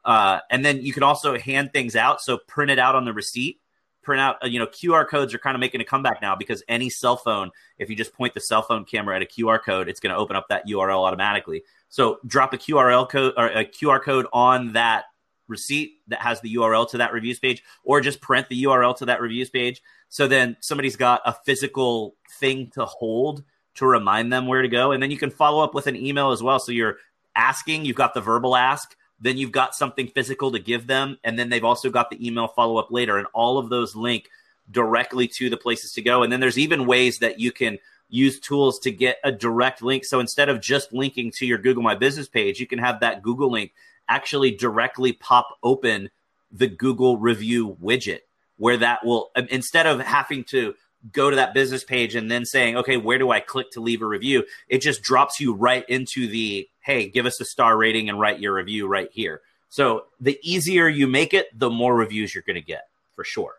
Uh, 0.05 0.41
and 0.51 0.63
then 0.63 0.83
you 0.83 0.93
can 0.93 1.01
also 1.01 1.35
hand 1.35 1.73
things 1.73 1.95
out. 1.95 2.21
So 2.21 2.37
print 2.37 2.69
it 2.69 2.77
out 2.77 2.93
on 2.93 3.05
the 3.05 3.13
receipt. 3.13 3.59
Print 4.03 4.21
out, 4.21 4.35
uh, 4.43 4.47
you 4.47 4.59
know, 4.59 4.67
QR 4.67 5.07
codes 5.07 5.33
are 5.33 5.39
kind 5.39 5.55
of 5.55 5.59
making 5.59 5.81
a 5.81 5.85
comeback 5.85 6.21
now 6.21 6.35
because 6.35 6.61
any 6.67 6.91
cell 6.91 7.17
phone, 7.17 7.49
if 7.79 7.89
you 7.89 7.95
just 7.95 8.13
point 8.13 8.35
the 8.35 8.39
cell 8.39 8.61
phone 8.61 8.85
camera 8.85 9.15
at 9.15 9.23
a 9.23 9.25
QR 9.25 9.59
code, 9.59 9.89
it's 9.89 9.99
going 9.99 10.13
to 10.13 10.19
open 10.19 10.35
up 10.35 10.49
that 10.49 10.67
URL 10.67 11.03
automatically. 11.03 11.63
So 11.89 12.19
drop 12.27 12.53
a 12.53 12.57
QRL 12.59 13.09
code 13.09 13.33
or 13.35 13.47
a 13.47 13.65
QR 13.65 13.99
code 13.99 14.27
on 14.31 14.73
that 14.73 15.05
receipt 15.49 15.93
that 16.07 16.21
has 16.21 16.39
the 16.41 16.55
URL 16.55 16.89
to 16.91 16.97
that 16.97 17.11
reviews 17.11 17.39
page, 17.39 17.63
or 17.83 17.99
just 17.99 18.21
print 18.21 18.47
the 18.49 18.63
URL 18.63 18.95
to 18.97 19.05
that 19.05 19.21
reviews 19.21 19.49
page. 19.49 19.81
So 20.07 20.27
then 20.27 20.55
somebody's 20.61 20.95
got 20.95 21.21
a 21.25 21.33
physical 21.45 22.15
thing 22.39 22.71
to 22.75 22.85
hold 22.85 23.43
to 23.75 23.85
remind 23.85 24.31
them 24.31 24.47
where 24.47 24.61
to 24.61 24.67
go. 24.67 24.91
And 24.91 25.01
then 25.01 25.11
you 25.11 25.17
can 25.17 25.29
follow 25.29 25.63
up 25.63 25.73
with 25.73 25.87
an 25.87 25.95
email 25.95 26.31
as 26.31 26.41
well. 26.43 26.59
So 26.59 26.71
you're 26.71 26.97
asking, 27.35 27.85
you've 27.85 27.95
got 27.95 28.13
the 28.13 28.21
verbal 28.21 28.55
ask, 28.55 28.95
then 29.19 29.37
you've 29.37 29.51
got 29.51 29.75
something 29.75 30.07
physical 30.07 30.51
to 30.51 30.59
give 30.59 30.87
them. 30.87 31.17
And 31.23 31.37
then 31.37 31.49
they've 31.49 31.63
also 31.63 31.89
got 31.89 32.09
the 32.09 32.25
email 32.25 32.47
follow 32.47 32.77
up 32.77 32.91
later. 32.91 33.17
And 33.17 33.27
all 33.33 33.57
of 33.57 33.69
those 33.69 33.95
link 33.95 34.29
directly 34.71 35.27
to 35.27 35.49
the 35.49 35.57
places 35.57 35.93
to 35.93 36.01
go. 36.01 36.23
And 36.23 36.31
then 36.31 36.39
there's 36.39 36.57
even 36.57 36.85
ways 36.85 37.19
that 37.19 37.39
you 37.39 37.51
can 37.51 37.79
use 38.09 38.39
tools 38.39 38.79
to 38.79 38.91
get 38.91 39.17
a 39.23 39.31
direct 39.31 39.81
link. 39.81 40.03
So 40.03 40.19
instead 40.19 40.49
of 40.49 40.61
just 40.61 40.91
linking 40.91 41.31
to 41.37 41.45
your 41.45 41.59
Google 41.59 41.83
My 41.83 41.95
Business 41.95 42.27
page, 42.27 42.59
you 42.59 42.67
can 42.67 42.79
have 42.79 42.99
that 43.01 43.21
Google 43.21 43.51
link 43.51 43.71
actually 44.09 44.51
directly 44.51 45.13
pop 45.13 45.57
open 45.63 46.09
the 46.51 46.67
Google 46.67 47.17
review 47.17 47.77
widget 47.81 48.21
where 48.57 48.77
that 48.77 49.05
will 49.05 49.31
um, 49.35 49.47
instead 49.49 49.87
of 49.87 50.01
having 50.01 50.43
to 50.43 50.75
go 51.11 51.29
to 51.29 51.37
that 51.37 51.53
business 51.53 51.83
page 51.83 52.13
and 52.13 52.29
then 52.29 52.45
saying, 52.45 52.75
okay, 52.75 52.97
where 52.97 53.17
do 53.17 53.31
I 53.31 53.39
click 53.39 53.71
to 53.71 53.79
leave 53.79 54.01
a 54.01 54.05
review? 54.05 54.43
It 54.67 54.79
just 54.79 55.01
drops 55.01 55.39
you 55.39 55.53
right 55.53 55.87
into 55.87 56.27
the, 56.27 56.67
hey, 56.81 57.07
give 57.07 57.25
us 57.25 57.39
a 57.39 57.45
star 57.45 57.77
rating 57.77 58.09
and 58.09 58.19
write 58.19 58.39
your 58.39 58.53
review 58.53 58.85
right 58.87 59.09
here. 59.11 59.41
So 59.69 60.05
the 60.19 60.37
easier 60.43 60.89
you 60.89 61.07
make 61.07 61.33
it, 61.33 61.57
the 61.57 61.69
more 61.69 61.95
reviews 61.95 62.35
you're 62.35 62.43
going 62.43 62.55
to 62.55 62.61
get 62.61 62.87
for 63.15 63.23
sure. 63.23 63.55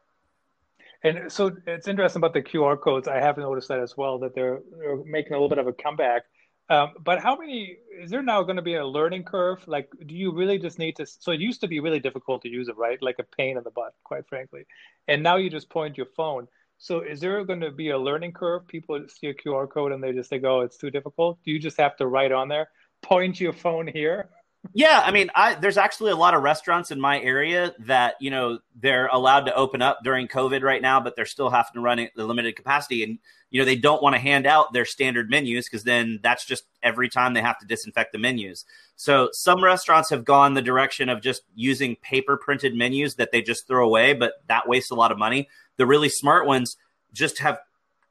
And 1.02 1.32
so 1.32 1.56
it's 1.66 1.88
interesting 1.88 2.20
about 2.20 2.34
the 2.34 2.42
QR 2.42 2.78
codes. 2.78 3.08
I 3.08 3.16
have 3.16 3.38
noticed 3.38 3.68
that 3.68 3.80
as 3.80 3.96
well, 3.96 4.18
that 4.18 4.34
they're, 4.34 4.60
they're 4.78 4.96
making 4.96 5.32
a 5.32 5.36
little 5.36 5.48
bit 5.48 5.58
of 5.58 5.66
a 5.66 5.72
comeback. 5.72 6.24
Um, 6.70 6.92
but 7.02 7.20
how 7.20 7.36
many 7.36 7.78
is 8.00 8.10
there 8.10 8.22
now 8.22 8.44
going 8.44 8.56
to 8.56 8.62
be 8.62 8.76
a 8.76 8.86
learning 8.86 9.24
curve? 9.24 9.66
Like, 9.66 9.90
do 10.06 10.14
you 10.14 10.32
really 10.32 10.56
just 10.56 10.78
need 10.78 10.94
to? 10.96 11.04
So 11.04 11.32
it 11.32 11.40
used 11.40 11.60
to 11.62 11.68
be 11.68 11.80
really 11.80 11.98
difficult 11.98 12.42
to 12.42 12.48
use 12.48 12.68
it, 12.68 12.76
right? 12.76 13.02
Like 13.02 13.16
a 13.18 13.24
pain 13.24 13.58
in 13.58 13.64
the 13.64 13.72
butt, 13.72 13.92
quite 14.04 14.28
frankly. 14.28 14.64
And 15.08 15.20
now 15.20 15.36
you 15.36 15.50
just 15.50 15.68
point 15.68 15.96
your 15.96 16.06
phone. 16.16 16.46
So 16.78 17.00
is 17.00 17.18
there 17.18 17.44
going 17.44 17.60
to 17.60 17.72
be 17.72 17.90
a 17.90 17.98
learning 17.98 18.32
curve? 18.32 18.68
People 18.68 19.04
see 19.08 19.26
a 19.26 19.34
QR 19.34 19.68
code 19.68 19.90
and 19.90 20.02
they 20.02 20.12
just 20.12 20.30
think, 20.30 20.44
"Oh, 20.44 20.60
it's 20.60 20.78
too 20.78 20.90
difficult." 20.90 21.38
Do 21.44 21.50
you 21.50 21.58
just 21.58 21.76
have 21.76 21.96
to 21.96 22.06
write 22.06 22.30
on 22.30 22.48
there, 22.48 22.68
point 23.02 23.40
your 23.40 23.52
phone 23.52 23.88
here? 23.88 24.30
Yeah, 24.72 25.02
I 25.04 25.10
mean, 25.10 25.30
I, 25.34 25.54
there's 25.54 25.78
actually 25.78 26.12
a 26.12 26.16
lot 26.16 26.34
of 26.34 26.42
restaurants 26.42 26.90
in 26.90 27.00
my 27.00 27.18
area 27.20 27.74
that 27.80 28.14
you 28.20 28.30
know 28.30 28.58
they're 28.76 29.08
allowed 29.08 29.46
to 29.46 29.54
open 29.54 29.80
up 29.82 30.00
during 30.04 30.28
COVID 30.28 30.62
right 30.62 30.82
now, 30.82 31.00
but 31.00 31.16
they're 31.16 31.24
still 31.24 31.50
having 31.50 31.72
to 31.74 31.80
run 31.80 32.08
the 32.14 32.24
limited 32.24 32.56
capacity, 32.56 33.02
and 33.02 33.18
you 33.50 33.60
know 33.60 33.64
they 33.64 33.74
don't 33.74 34.02
want 34.02 34.14
to 34.14 34.20
hand 34.20 34.46
out 34.46 34.72
their 34.72 34.84
standard 34.84 35.30
menus 35.30 35.66
because 35.66 35.84
then 35.84 36.20
that's 36.22 36.44
just 36.44 36.64
every 36.82 37.08
time 37.08 37.32
they 37.32 37.40
have 37.40 37.58
to 37.58 37.66
disinfect 37.66 38.12
the 38.12 38.18
menus. 38.18 38.64
So 38.96 39.30
some 39.32 39.64
restaurants 39.64 40.10
have 40.10 40.24
gone 40.26 40.54
the 40.54 40.62
direction 40.62 41.08
of 41.08 41.22
just 41.22 41.42
using 41.54 41.96
paper 41.96 42.36
printed 42.36 42.74
menus 42.74 43.14
that 43.14 43.32
they 43.32 43.42
just 43.42 43.66
throw 43.66 43.84
away, 43.84 44.12
but 44.12 44.34
that 44.48 44.68
wastes 44.68 44.90
a 44.90 44.94
lot 44.94 45.10
of 45.10 45.18
money. 45.18 45.48
The 45.78 45.86
really 45.86 46.10
smart 46.10 46.46
ones 46.46 46.76
just 47.12 47.38
have 47.38 47.58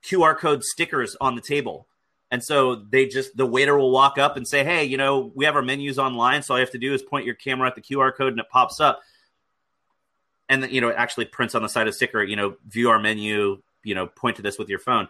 QR 0.03 0.35
code 0.35 0.63
stickers 0.63 1.15
on 1.21 1.35
the 1.35 1.41
table 1.41 1.87
and 2.31 2.43
so 2.43 2.75
they 2.75 3.07
just 3.07 3.35
the 3.35 3.45
waiter 3.45 3.77
will 3.77 3.91
walk 3.91 4.17
up 4.17 4.37
and 4.37 4.47
say, 4.47 4.63
"Hey, 4.63 4.83
you 4.83 4.97
know, 4.97 5.31
we 5.33 5.45
have 5.45 5.55
our 5.55 5.61
menus 5.61 5.97
online, 5.97 6.43
so 6.43 6.53
all 6.53 6.59
you 6.59 6.65
have 6.65 6.71
to 6.71 6.77
do 6.77 6.93
is 6.93 7.01
point 7.01 7.25
your 7.25 7.35
camera 7.35 7.67
at 7.67 7.75
the 7.75 7.81
QR 7.81 8.15
code 8.15 8.33
and 8.33 8.39
it 8.39 8.49
pops 8.49 8.79
up." 8.79 9.01
And 10.47 10.63
then, 10.63 10.71
you 10.71 10.81
know, 10.81 10.89
it 10.89 10.95
actually 10.97 11.25
prints 11.25 11.55
on 11.55 11.61
the 11.61 11.69
side 11.69 11.87
of 11.87 11.95
sticker, 11.95 12.23
you 12.23 12.35
know, 12.35 12.55
view 12.67 12.89
our 12.89 12.99
menu, 12.99 13.61
you 13.83 13.95
know, 13.95 14.07
point 14.07 14.35
to 14.37 14.41
this 14.41 14.57
with 14.57 14.69
your 14.69 14.79
phone. 14.79 15.07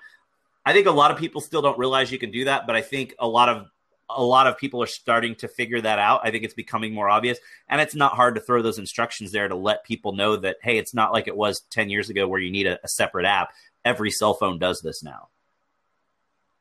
I 0.66 0.74
think 0.74 0.88
a 0.88 0.92
lot 0.92 1.12
of 1.12 1.18
people 1.18 1.42
still 1.42 1.62
don't 1.62 1.78
realize 1.80 2.12
you 2.12 2.20
can 2.20 2.32
do 2.32 2.46
that, 2.46 2.68
but 2.68 2.76
I 2.76 2.82
think 2.82 3.16
a 3.20 3.28
lot 3.28 3.50
of 3.50 3.68
a 4.10 4.24
lot 4.24 4.48
of 4.48 4.58
people 4.58 4.82
are 4.82 4.88
starting 4.88 5.36
to 5.36 5.48
figure 5.48 5.82
that 5.82 6.00
out. 6.00 6.22
I 6.24 6.32
think 6.32 6.44
it's 6.44 6.54
becoming 6.54 6.94
more 6.94 7.10
obvious, 7.10 7.38
and 7.68 7.82
it's 7.82 7.96
not 7.96 8.14
hard 8.14 8.36
to 8.36 8.42
throw 8.42 8.62
those 8.62 8.80
instructions 8.80 9.32
there 9.32 9.48
to 9.48 9.56
let 9.56 9.84
people 9.84 10.14
know 10.14 10.38
that 10.38 10.58
hey, 10.64 10.78
it's 10.78 10.94
not 10.94 11.12
like 11.12 11.28
it 11.28 11.36
was 11.36 11.62
10 11.70 11.90
years 11.90 12.10
ago 12.10 12.28
where 12.28 12.40
you 12.40 12.50
need 12.50 12.68
a, 12.68 12.80
a 12.84 12.88
separate 12.88 13.26
app. 13.26 13.52
Every 13.84 14.12
cell 14.12 14.34
phone 14.34 14.58
does 14.58 14.82
this 14.82 15.04
now. 15.04 15.28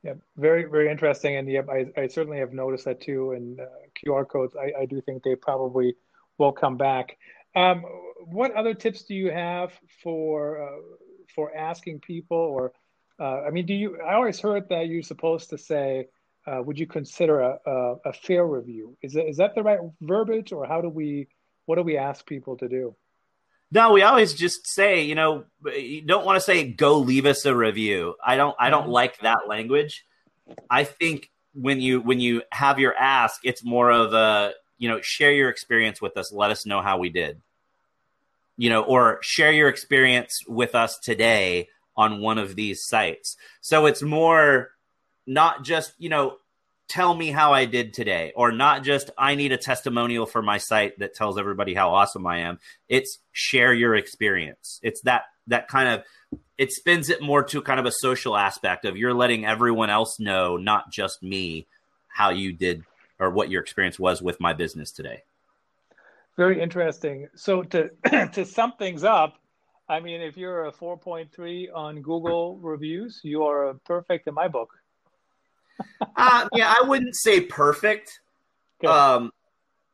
Yeah, 0.08 0.14
very 0.38 0.64
very 0.64 0.90
interesting, 0.90 1.36
and 1.36 1.46
yep, 1.50 1.68
I, 1.68 1.84
I 2.00 2.06
certainly 2.06 2.38
have 2.38 2.54
noticed 2.54 2.86
that 2.86 3.02
too. 3.02 3.32
And 3.32 3.60
uh, 3.60 3.64
QR 3.98 4.26
codes, 4.26 4.56
I, 4.56 4.82
I 4.82 4.86
do 4.86 5.02
think 5.02 5.22
they 5.22 5.34
probably 5.34 5.96
will 6.38 6.52
come 6.52 6.78
back. 6.78 7.18
Um, 7.54 7.82
what 8.24 8.52
other 8.52 8.72
tips 8.72 9.02
do 9.02 9.14
you 9.14 9.30
have 9.30 9.70
for 10.02 10.62
uh, 10.62 10.80
for 11.34 11.54
asking 11.54 12.00
people, 12.00 12.38
or 12.38 12.72
uh, 13.20 13.42
I 13.42 13.50
mean, 13.50 13.66
do 13.66 13.74
you? 13.74 14.00
I 14.00 14.14
always 14.14 14.40
heard 14.40 14.70
that 14.70 14.86
you're 14.86 15.02
supposed 15.02 15.50
to 15.50 15.58
say, 15.58 16.06
uh, 16.46 16.62
"Would 16.62 16.78
you 16.78 16.86
consider 16.86 17.40
a, 17.40 17.58
a, 17.66 17.94
a 18.06 18.12
fair 18.14 18.46
review?" 18.46 18.96
Is 19.02 19.12
that, 19.12 19.28
is 19.28 19.36
that 19.36 19.54
the 19.54 19.62
right 19.62 19.80
verbiage, 20.00 20.52
or 20.52 20.64
how 20.64 20.80
do 20.80 20.88
we? 20.88 21.28
What 21.66 21.76
do 21.76 21.82
we 21.82 21.98
ask 21.98 22.24
people 22.24 22.56
to 22.56 22.68
do? 22.68 22.96
No, 23.70 23.92
we 23.92 24.02
always 24.02 24.33
just 24.33 24.66
say, 24.66 25.02
you 25.02 25.14
know, 25.14 25.44
you 25.66 26.00
don't 26.00 26.24
want 26.24 26.37
to 26.37 26.40
say 26.40 26.64
go 26.64 26.98
leave 26.98 27.26
us 27.26 27.44
a 27.44 27.54
review. 27.54 28.14
I 28.24 28.37
don't 28.37 28.57
I 28.59 28.70
don't 28.70 28.85
mm-hmm. 28.85 28.92
like 28.92 29.18
that 29.20 29.46
language. 29.46 30.07
I 30.70 30.85
think 30.85 31.31
when 31.52 31.81
you 31.81 32.00
when 32.00 32.20
you 32.20 32.42
have 32.50 32.78
your 32.78 32.94
ask, 32.94 33.40
it's 33.44 33.64
more 33.64 33.90
of 33.90 34.14
a 34.14 34.54
you 34.78 34.88
know 34.88 35.00
share 35.02 35.33
your 35.33 35.50
experience 35.50 36.00
with 36.00 36.16
us. 36.16 36.33
Let 36.33 36.50
us 36.50 36.64
know 36.64 36.81
how 36.81 36.98
we 36.98 37.11
did. 37.11 37.40
You 38.57 38.70
know, 38.70 38.83
or 38.83 39.18
share 39.22 39.52
your 39.52 39.68
experience 39.68 40.42
with 40.48 40.74
us 40.74 40.98
today 40.98 41.68
on 41.96 42.20
one 42.20 42.38
of 42.38 42.57
these 42.57 42.85
sites. 42.85 43.37
So 43.61 43.87
it's 43.87 44.02
more 44.02 44.70
not 45.26 45.62
just 45.62 45.92
you 45.98 46.09
know 46.09 46.38
tell 46.88 47.14
me 47.14 47.31
how 47.31 47.53
I 47.53 47.66
did 47.66 47.92
today, 47.92 48.33
or 48.35 48.51
not 48.51 48.83
just 48.83 49.11
I 49.16 49.35
need 49.35 49.53
a 49.53 49.57
testimonial 49.57 50.27
for 50.27 50.42
my 50.42 50.59
site 50.59 50.98
that 50.98 51.14
tells 51.14 51.38
everybody 51.38 51.74
how 51.74 51.94
awesome 51.94 52.27
I 52.27 52.38
am. 52.38 52.59
It's 52.88 53.18
share 53.33 53.72
your 53.72 53.94
experience. 53.94 54.81
It's 54.83 55.01
that 55.03 55.24
that 55.46 55.68
kind 55.68 55.88
of 55.88 56.40
it 56.57 56.72
spins 56.72 57.09
it 57.09 57.22
more 57.22 57.42
to 57.44 57.62
kind 57.62 57.79
of 57.79 57.87
a 57.87 57.92
social 57.92 58.37
aspect 58.37 58.85
of 58.85 58.96
you're 58.96 59.14
letting 59.14 59.46
everyone 59.46 59.90
else 59.90 60.18
know, 60.18 60.57
not 60.57 60.90
just 60.90 61.22
me, 61.22 61.66
how 62.09 62.31
you 62.31 62.53
did 62.53 62.85
or 63.18 63.31
what 63.31 63.51
your 63.51 63.62
experience 63.62 63.98
was 63.98 64.20
with 64.20 64.40
my 64.40 64.53
business 64.53 64.90
today. 64.90 65.22
Very 66.37 66.61
interesting. 66.61 67.29
So 67.35 67.62
to 67.64 67.90
to 68.33 68.44
sum 68.44 68.72
things 68.79 69.05
up, 69.05 69.35
I 69.88 70.01
mean, 70.01 70.20
if 70.20 70.37
you're 70.37 70.66
a 70.66 70.72
4.3 70.72 71.68
on 71.74 72.03
Google 72.03 72.59
reviews, 72.59 73.20
you 73.22 73.44
are 73.44 73.74
perfect 73.85 74.27
in 74.27 74.35
my 74.35 74.48
book 74.48 74.70
uh, 76.16 76.48
yeah, 76.54 76.74
I 76.80 76.86
wouldn't 76.86 77.16
say 77.16 77.40
perfect. 77.40 78.20
Um, 78.86 79.32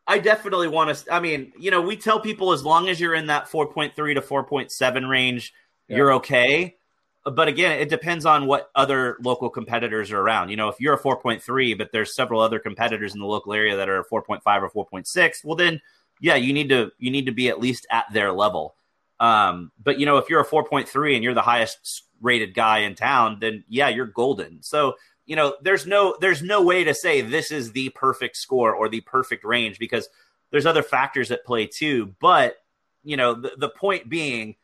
I 0.07 0.18
definitely 0.18 0.68
want 0.68 0.97
to. 0.97 1.14
I 1.14 1.20
mean, 1.20 1.53
you 1.59 1.70
know, 1.70 1.81
we 1.81 1.97
tell 1.97 2.20
people 2.20 2.53
as 2.53 2.64
long 2.64 2.88
as 2.88 3.01
you're 3.01 3.14
in 3.14 3.27
that 3.29 3.51
4.3 3.51 3.94
to 3.94 4.20
4.7 4.20 5.09
range, 5.09 5.55
yeah. 5.88 5.97
you're 5.97 6.12
okay. 6.14 6.77
But 7.25 7.49
again, 7.49 7.79
it 7.79 7.88
depends 7.88 8.27
on 8.27 8.47
what 8.47 8.70
other 8.75 9.16
local 9.23 9.49
competitors 9.49 10.12
are 10.12 10.20
around. 10.20 10.51
You 10.51 10.57
know, 10.57 10.68
if 10.68 10.79
you're 10.79 10.92
a 10.92 11.01
4.3, 11.01 11.79
but 11.79 11.90
there's 11.90 12.14
several 12.14 12.40
other 12.40 12.59
competitors 12.59 13.14
in 13.14 13.20
the 13.20 13.27
local 13.27 13.55
area 13.55 13.77
that 13.77 13.88
are 13.88 14.05
4.5 14.05 14.40
or 14.75 14.87
4.6, 14.87 15.44
well, 15.44 15.57
then 15.57 15.81
yeah, 16.20 16.35
you 16.35 16.53
need 16.53 16.68
to 16.68 16.92
you 16.99 17.11
need 17.11 17.27
to 17.27 17.33
be 17.33 17.49
at 17.49 17.61
least 17.61 17.87
at 17.90 18.05
their 18.12 18.31
level. 18.31 18.75
Um, 19.20 19.73
but 19.83 19.99
you 19.99 20.05
know, 20.05 20.18
if 20.18 20.29
you're 20.29 20.40
a 20.40 20.47
4.3 20.47 21.14
and 21.14 21.25
you're 21.25 21.35
the 21.35 21.40
highest 21.40 22.05
rated 22.20 22.55
guy 22.55 22.79
in 22.81 22.94
town, 22.94 23.38
then 23.40 23.64
yeah, 23.68 23.88
you're 23.88 24.07
golden. 24.07 24.62
So 24.62 24.94
you 25.27 25.37
know, 25.37 25.57
there's 25.63 25.87
no 25.87 26.17
there's 26.21 26.43
no 26.43 26.63
way 26.63 26.85
to 26.85 26.95
say 26.95 27.21
this 27.21 27.51
is 27.51 27.73
the 27.73 27.91
perfect 27.91 28.37
score 28.37 28.75
or 28.75 28.89
the 28.89 29.01
perfect 29.01 29.45
range 29.45 29.79
because 29.79 30.09
there's 30.51 30.67
other 30.67 30.83
factors 30.83 31.31
at 31.31 31.45
play 31.45 31.67
too. 31.67 32.15
But 32.21 32.57
you 33.03 33.17
know, 33.17 33.35
the, 33.35 33.53
the 33.57 33.69
point 33.69 34.09
being, 34.09 34.57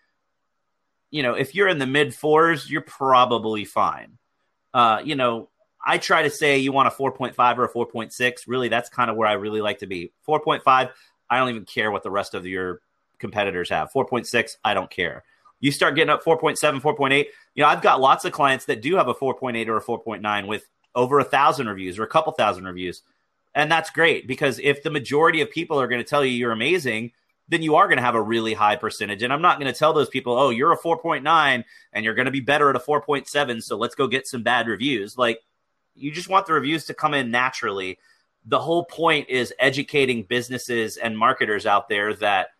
you 1.11 1.23
know, 1.23 1.35
if 1.35 1.55
you're 1.55 1.69
in 1.69 1.79
the 1.79 1.87
mid 1.87 2.15
fours, 2.15 2.71
you're 2.71 2.81
probably 2.83 3.65
fine. 3.65 4.19
Uh, 4.73 5.01
you 5.05 5.15
know, 5.15 5.49
I 5.85 5.99
try 5.99 6.23
to 6.23 6.31
say 6.31 6.59
you 6.59 6.73
want 6.73 6.89
a 6.89 6.91
4.5 6.91 7.59
or 7.59 7.65
a 7.65 7.73
4.6. 7.73 8.43
Really, 8.47 8.69
that's 8.69 8.89
kind 8.89 9.11
of 9.11 9.17
where 9.17 9.29
I 9.29 9.33
really 9.33 9.61
like 9.61 9.79
to 9.79 9.87
be. 9.87 10.13
4.5, 10.29 10.63
I 10.67 11.39
don't 11.39 11.49
even 11.49 11.65
care 11.65 11.91
what 11.91 12.03
the 12.03 12.11
rest 12.11 12.35
of 12.35 12.47
your 12.47 12.81
competitors 13.19 13.71
have. 13.71 13.91
4.6, 13.93 14.57
I 14.65 14.75
don't 14.75 14.91
care. 14.91 15.25
You 15.61 15.71
start 15.73 15.95
getting 15.95 16.11
up 16.11 16.25
4.7, 16.25 16.81
4.8. 16.81 17.27
You 17.55 17.63
know, 17.63 17.69
I've 17.69 17.83
got 17.83 18.01
lots 18.01 18.25
of 18.25 18.33
clients 18.33 18.65
that 18.65 18.81
do 18.83 18.97
have 18.97 19.09
a 19.09 19.15
4.8 19.15 19.69
or 19.69 19.77
a 19.77 19.83
4.9 19.83 20.47
with 20.47 20.67
over 20.95 21.19
a 21.19 21.25
thousand 21.25 21.69
reviews 21.69 21.99
or 21.99 22.03
a 22.03 22.09
couple 22.09 22.33
thousand 22.33 22.65
reviews. 22.65 23.03
And 23.55 23.71
that's 23.71 23.91
great 23.91 24.27
because 24.27 24.59
if 24.61 24.83
the 24.83 24.91
majority 24.91 25.41
of 25.41 25.51
people 25.51 25.81
are 25.81 25.89
going 25.89 26.03
to 26.03 26.09
tell 26.09 26.25
you 26.25 26.33
you're 26.33 26.53
amazing, 26.53 27.13
then 27.49 27.63
you 27.63 27.75
are 27.75 27.89
going 27.89 27.99
to 27.99 28.03
have 28.03 28.15
a 28.15 28.23
really 28.23 28.55
high 28.55 28.77
percentage. 28.77 29.23
And 29.23 29.33
I'm 29.33 29.43
not 29.43 29.59
going 29.59 29.73
to 29.73 29.79
tell 29.79 29.93
those 29.93 30.09
people, 30.09 30.39
oh, 30.39 30.51
you're 30.51 30.73
a 30.73 30.79
4.9 30.79 31.65
and 31.93 32.05
you're 32.05 32.15
going 32.15 32.27
to 32.27 32.31
be 32.31 32.41
better 32.41 32.71
at 32.71 32.77
a 32.77 32.81
4.7. 32.81 33.63
So 33.63 33.77
let's 33.77 33.97
go 33.97 34.07
get 34.07 34.29
some 34.29 34.43
bad 34.43 34.69
reviews. 34.69 35.19
Like, 35.19 35.41
you 35.97 36.13
just 36.13 36.29
want 36.29 36.47
the 36.47 36.53
reviews 36.53 36.85
to 36.87 36.95
come 36.95 37.13
in 37.13 37.31
naturally. 37.33 37.99
The 38.47 38.61
whole 38.61 38.85
point 38.85 39.29
is 39.29 39.53
educating 39.59 40.23
businesses 40.23 40.97
and 40.97 41.19
marketers 41.19 41.67
out 41.67 41.89
there 41.89 42.15
that 42.15 42.51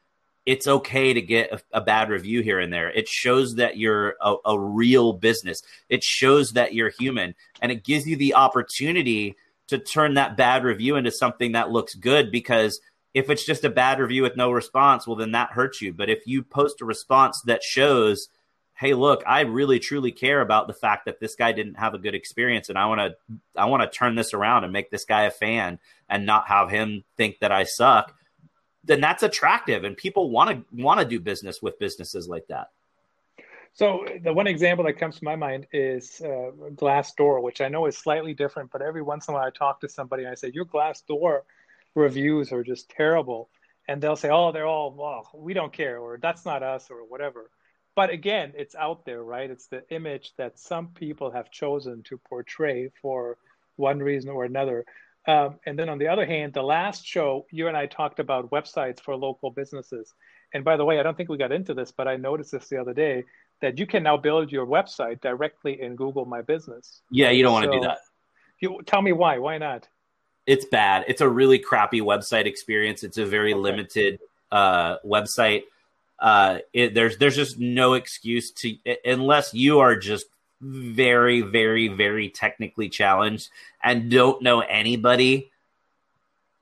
it's 0.51 0.67
okay 0.67 1.13
to 1.13 1.23
get 1.23 1.53
a, 1.53 1.61
a, 1.75 1.81
bad 1.81 2.11
review 2.11 2.43
here 2.43 2.59
and 2.59 2.73
there. 2.73 2.91
It 2.91 3.07
shows 3.07 3.55
that 3.55 3.77
you're 3.77 4.17
a, 4.21 4.35
a, 4.45 4.59
real 4.59 5.13
business. 5.13 5.63
It 5.89 6.03
shows 6.03 6.55
that 6.55 6.75
you're 6.75 6.91
human, 6.91 7.37
and 7.63 7.71
it 7.71 7.85
gives 7.85 8.05
you 8.05 8.17
the 8.17 8.35
opportunity 8.35 9.37
to 9.69 9.79
turn 9.79 10.15
that 10.15 10.37
bad 10.37 10.65
review 10.65 10.97
into 10.97 11.13
something 11.13 11.53
that 11.53 11.71
looks 11.71 11.95
good. 11.95 12.33
Because 12.33 12.81
if 13.15 13.31
it's 13.31 13.47
just 13.47 13.63
a 13.63 13.71
bad 13.71 14.01
review 14.01 14.23
with 14.23 14.37
no 14.37 14.51
response, 14.51 15.07
well, 15.07 15.15
then 15.15 15.31
that 15.33 15.53
hurts 15.53 15.81
you. 15.81 15.93
But 15.93 16.11
if 16.11 16.27
you 16.27 16.43
post 16.43 16.81
a 16.81 16.85
response 16.85 17.41
that 17.43 17.63
shows, 17.63 18.27
"Hey, 18.75 18.93
look, 18.93 19.23
I 19.29 19.43
really 19.43 19.79
truly 19.79 20.11
care 20.11 20.41
about 20.41 20.67
the 20.67 20.75
fact 20.75 21.05
that 21.05 21.21
this 21.21 21.37
guy 21.37 21.53
didn't 21.53 21.79
have 21.79 21.95
a 21.95 21.99
good 21.99 22.17
experience, 22.17 22.69
and 22.69 22.77
I 22.77 22.87
want 22.87 23.01
to, 23.01 23.37
I 23.55 23.67
want 23.67 23.85
to 23.85 23.99
turn 23.99 24.17
this 24.17 24.35
around 24.35 24.65
and 24.65 24.73
make 24.73 24.91
this 24.91 25.05
guy 25.05 25.27
a 25.27 25.31
fan, 25.31 25.79
and 26.09 26.27
not 26.27 26.49
have 26.49 26.71
him 26.71 27.05
think 27.17 27.39
that 27.39 27.53
I 27.53 27.63
suck." 27.63 28.17
Then 28.85 29.01
that's 29.01 29.23
attractive 29.23 29.85
and 29.85 29.97
people 29.97 30.31
want 30.31 30.51
to 30.51 30.83
want 30.83 31.01
to 31.01 31.07
do 31.07 31.21
business 31.21 31.61
with 31.61 31.79
businesses 31.79 32.29
like 32.29 32.47
that 32.49 32.71
so 33.73 34.05
the 34.23 34.33
one 34.33 34.47
example 34.47 34.85
that 34.85 34.99
comes 34.99 35.19
to 35.19 35.25
my 35.25 35.37
mind 35.37 35.67
is 35.73 36.21
uh, 36.25 36.51
Glassdoor, 36.75 37.43
which 37.43 37.61
I 37.61 37.69
know 37.69 37.87
is 37.87 37.97
slightly 37.97 38.35
different, 38.35 38.71
but 38.71 38.83
every 38.83 39.03
once 39.03 39.29
in 39.29 39.35
a 39.35 39.37
while 39.37 39.47
I 39.47 39.51
talk 39.51 39.81
to 39.81 39.89
somebody 39.89 40.25
and 40.25 40.33
I 40.33 40.35
say, 40.35 40.51
your 40.53 40.65
Glassdoor 40.65 41.43
reviews 41.95 42.53
are 42.53 42.65
just 42.65 42.91
terrible. 42.91 43.49
And 43.89 44.01
they'll 44.01 44.17
say, 44.17 44.31
oh, 44.31 44.53
they're 44.53 44.67
all, 44.67 44.93
well, 44.93 45.29
we 45.35 45.55
don't 45.55 45.73
care, 45.73 45.99
or 45.99 46.19
that's 46.21 46.45
not 46.45 46.63
us, 46.63 46.91
or 46.91 46.99
whatever. 47.09 47.51
But 47.97 48.11
again, 48.11 48.53
it's 48.57 48.75
out 48.75 49.05
there, 49.05 49.23
right? 49.23 49.51
It's 49.51 49.67
the 49.67 49.83
image 49.91 50.33
that 50.37 50.59
some 50.59 50.89
people 50.89 51.31
have 51.31 51.51
chosen 51.51 52.03
to 52.05 52.19
portray 52.19 52.91
for 53.03 53.37
one 53.77 53.99
reason 53.99 54.31
or 54.31 54.45
another. 54.45 54.85
Um, 55.27 55.61
and 55.67 55.79
then 55.79 55.89
on 55.89 55.99
the 55.99 56.09
other 56.09 56.25
hand, 56.25 56.55
the 56.55 56.63
last 56.63 57.07
show, 57.07 57.47
you 57.51 57.69
and 57.69 57.77
I 57.77 57.87
talked 57.87 58.19
about 58.21 58.51
websites 58.51 59.01
for 59.01 59.15
local 59.15 59.51
businesses. 59.51 60.15
And 60.55 60.65
by 60.65 60.77
the 60.77 60.85
way, 60.85 60.99
I 60.99 61.03
don't 61.03 61.17
think 61.17 61.29
we 61.29 61.37
got 61.37 61.53
into 61.53 61.75
this, 61.75 61.93
but 61.93 62.09
I 62.09 62.17
noticed 62.17 62.53
this 62.53 62.69
the 62.69 62.79
other 62.79 62.95
day 62.95 63.25
that 63.61 63.79
you 63.79 63.87
can 63.87 64.03
now 64.03 64.17
build 64.17 64.51
your 64.51 64.67
website 64.67 65.21
directly 65.21 65.81
in 65.81 65.95
Google 65.95 66.25
My 66.25 66.43
Business. 66.43 67.03
Yeah, 67.11 67.31
you 67.31 67.43
don't 67.43 67.53
want 67.53 67.67
to 67.67 67.73
do 67.73 67.81
that. 67.81 67.99
You 68.61 68.81
tell 68.87 69.03
me 69.03 69.13
why? 69.13 69.39
Why 69.39 69.59
not? 69.59 69.89
It's 70.47 70.65
bad. 70.65 71.05
It's 71.07 71.21
a 71.21 71.29
really 71.29 71.59
crappy 71.59 72.01
website 72.01 72.47
experience. 72.47 73.05
It's 73.05 73.19
a 73.19 73.27
very 73.27 73.53
okay. 73.53 73.61
limited 73.61 74.21
uh, 74.51 74.97
website. 75.07 75.63
Uh, 76.19 76.59
it, 76.73 76.95
there's 76.95 77.17
there's 77.19 77.37
just 77.37 77.59
no 77.59 77.95
excuse 77.95 78.51
to 78.53 78.75
unless 79.05 79.55
you 79.55 79.81
are 79.81 79.97
just 79.97 80.27
very, 80.61 81.41
very, 81.41 81.89
very 81.89 82.29
technically 82.29 82.89
challenged 82.89 83.49
and 83.83 84.11
don't 84.11 84.43
know 84.43 84.61
anybody, 84.61 85.51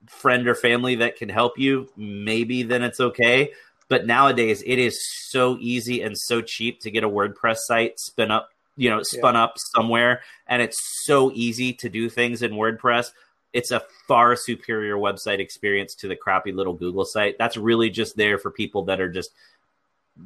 friend 0.07 0.47
or 0.47 0.55
family 0.55 0.95
that 0.95 1.17
can 1.17 1.29
help 1.29 1.57
you, 1.57 1.89
maybe 1.97 2.63
then 2.63 2.83
it's 2.83 2.99
okay. 2.99 3.51
But 3.89 4.05
nowadays, 4.05 4.63
it 4.65 4.77
is 4.77 4.99
so 5.29 5.57
easy 5.59 6.01
and 6.01 6.17
so 6.17 6.41
cheap 6.41 6.79
to 6.81 6.91
get 6.91 7.03
a 7.03 7.09
WordPress 7.09 7.57
site 7.57 7.99
spin 7.99 8.31
up, 8.31 8.49
you 8.77 8.89
know, 8.89 9.01
spun 9.01 9.33
yeah. 9.33 9.43
up 9.43 9.55
somewhere, 9.75 10.21
and 10.47 10.61
it's 10.61 10.77
so 11.05 11.31
easy 11.33 11.73
to 11.73 11.89
do 11.89 12.07
things 12.07 12.41
in 12.43 12.51
WordPress. 12.51 13.11
It's 13.51 13.71
a 13.71 13.81
far 14.07 14.35
superior 14.35 14.95
website 14.95 15.39
experience 15.39 15.95
to 15.95 16.07
the 16.07 16.15
crappy 16.15 16.51
little 16.51 16.73
Google 16.73 17.03
site. 17.03 17.37
That's 17.39 17.57
really 17.57 17.89
just 17.89 18.15
there 18.15 18.37
for 18.37 18.51
people 18.51 18.83
that 18.85 19.01
are 19.01 19.09
just 19.09 19.31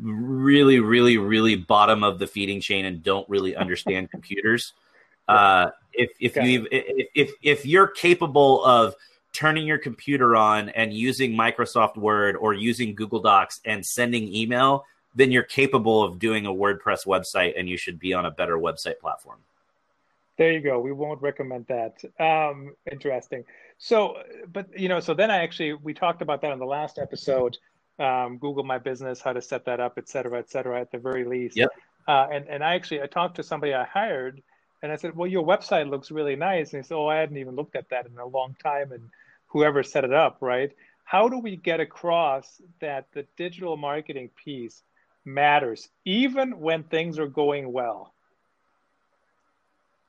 really, 0.01 0.79
really, 0.79 1.17
really 1.17 1.55
bottom 1.55 2.03
of 2.03 2.19
the 2.19 2.27
feeding 2.27 2.61
chain 2.61 2.85
and 2.85 3.03
don't 3.03 3.27
really 3.29 3.55
understand 3.63 4.11
computers. 4.11 4.73
Uh, 5.27 5.69
if 5.93 6.11
if 6.19 6.35
you 6.35 6.67
if, 6.71 7.07
if 7.15 7.31
if 7.41 7.65
you're 7.65 7.87
capable 7.87 8.63
of 8.65 8.95
turning 9.31 9.65
your 9.65 9.77
computer 9.77 10.35
on 10.35 10.69
and 10.69 10.93
using 10.93 11.31
Microsoft 11.31 11.97
Word 11.97 12.35
or 12.35 12.53
using 12.53 12.93
Google 12.93 13.19
Docs 13.19 13.61
and 13.65 13.85
sending 13.85 14.33
email, 14.33 14.85
then 15.15 15.31
you're 15.31 15.43
capable 15.43 16.03
of 16.03 16.19
doing 16.19 16.45
a 16.45 16.51
WordPress 16.51 17.05
website 17.05 17.53
and 17.57 17.67
you 17.67 17.77
should 17.77 17.99
be 17.99 18.13
on 18.13 18.25
a 18.25 18.31
better 18.31 18.57
website 18.57 18.99
platform. 18.99 19.39
There 20.37 20.51
you 20.51 20.61
go. 20.61 20.79
We 20.79 20.91
won't 20.91 21.21
recommend 21.21 21.67
that. 21.67 22.03
Um, 22.19 22.75
interesting. 22.91 23.43
So, 23.77 24.23
but 24.51 24.67
you 24.77 24.89
know, 24.89 24.99
so 24.99 25.13
then 25.13 25.29
I 25.29 25.37
actually 25.37 25.73
we 25.73 25.93
talked 25.93 26.21
about 26.21 26.41
that 26.41 26.51
in 26.51 26.59
the 26.59 26.65
last 26.65 26.97
episode 26.99 27.57
um, 27.99 28.37
Google 28.37 28.63
My 28.63 28.77
Business, 28.77 29.21
how 29.21 29.33
to 29.33 29.41
set 29.41 29.65
that 29.65 29.79
up, 29.79 29.93
et 29.97 30.09
cetera, 30.09 30.39
et 30.39 30.49
cetera, 30.49 30.81
at 30.81 30.91
the 30.91 30.97
very 30.97 31.25
least. 31.25 31.57
Yep. 31.57 31.69
Uh, 32.07 32.27
and, 32.31 32.47
and 32.47 32.63
I 32.63 32.75
actually, 32.75 33.01
I 33.01 33.07
talked 33.07 33.35
to 33.35 33.43
somebody 33.43 33.73
I 33.73 33.85
hired 33.85 34.41
and 34.81 34.91
I 34.91 34.97
said, 34.97 35.15
well, 35.15 35.27
your 35.27 35.45
website 35.45 35.89
looks 35.89 36.11
really 36.11 36.35
nice. 36.35 36.73
And 36.73 36.83
he 36.83 36.87
said, 36.87 36.95
oh, 36.95 37.07
I 37.07 37.17
hadn't 37.17 37.37
even 37.37 37.55
looked 37.55 37.75
at 37.75 37.89
that 37.89 38.05
in 38.05 38.17
a 38.17 38.25
long 38.25 38.55
time. 38.61 38.91
And 38.91 39.09
whoever 39.47 39.83
set 39.83 40.03
it 40.03 40.13
up, 40.13 40.37
right? 40.41 40.71
How 41.05 41.29
do 41.29 41.37
we 41.39 41.55
get 41.55 41.79
across 41.79 42.61
that 42.81 43.07
the 43.13 43.25
digital 43.37 43.77
marketing 43.77 44.29
piece 44.35 44.83
matters, 45.23 45.89
even 46.03 46.59
when 46.59 46.83
things 46.83 47.19
are 47.19 47.27
going 47.27 47.71
well? 47.71 48.13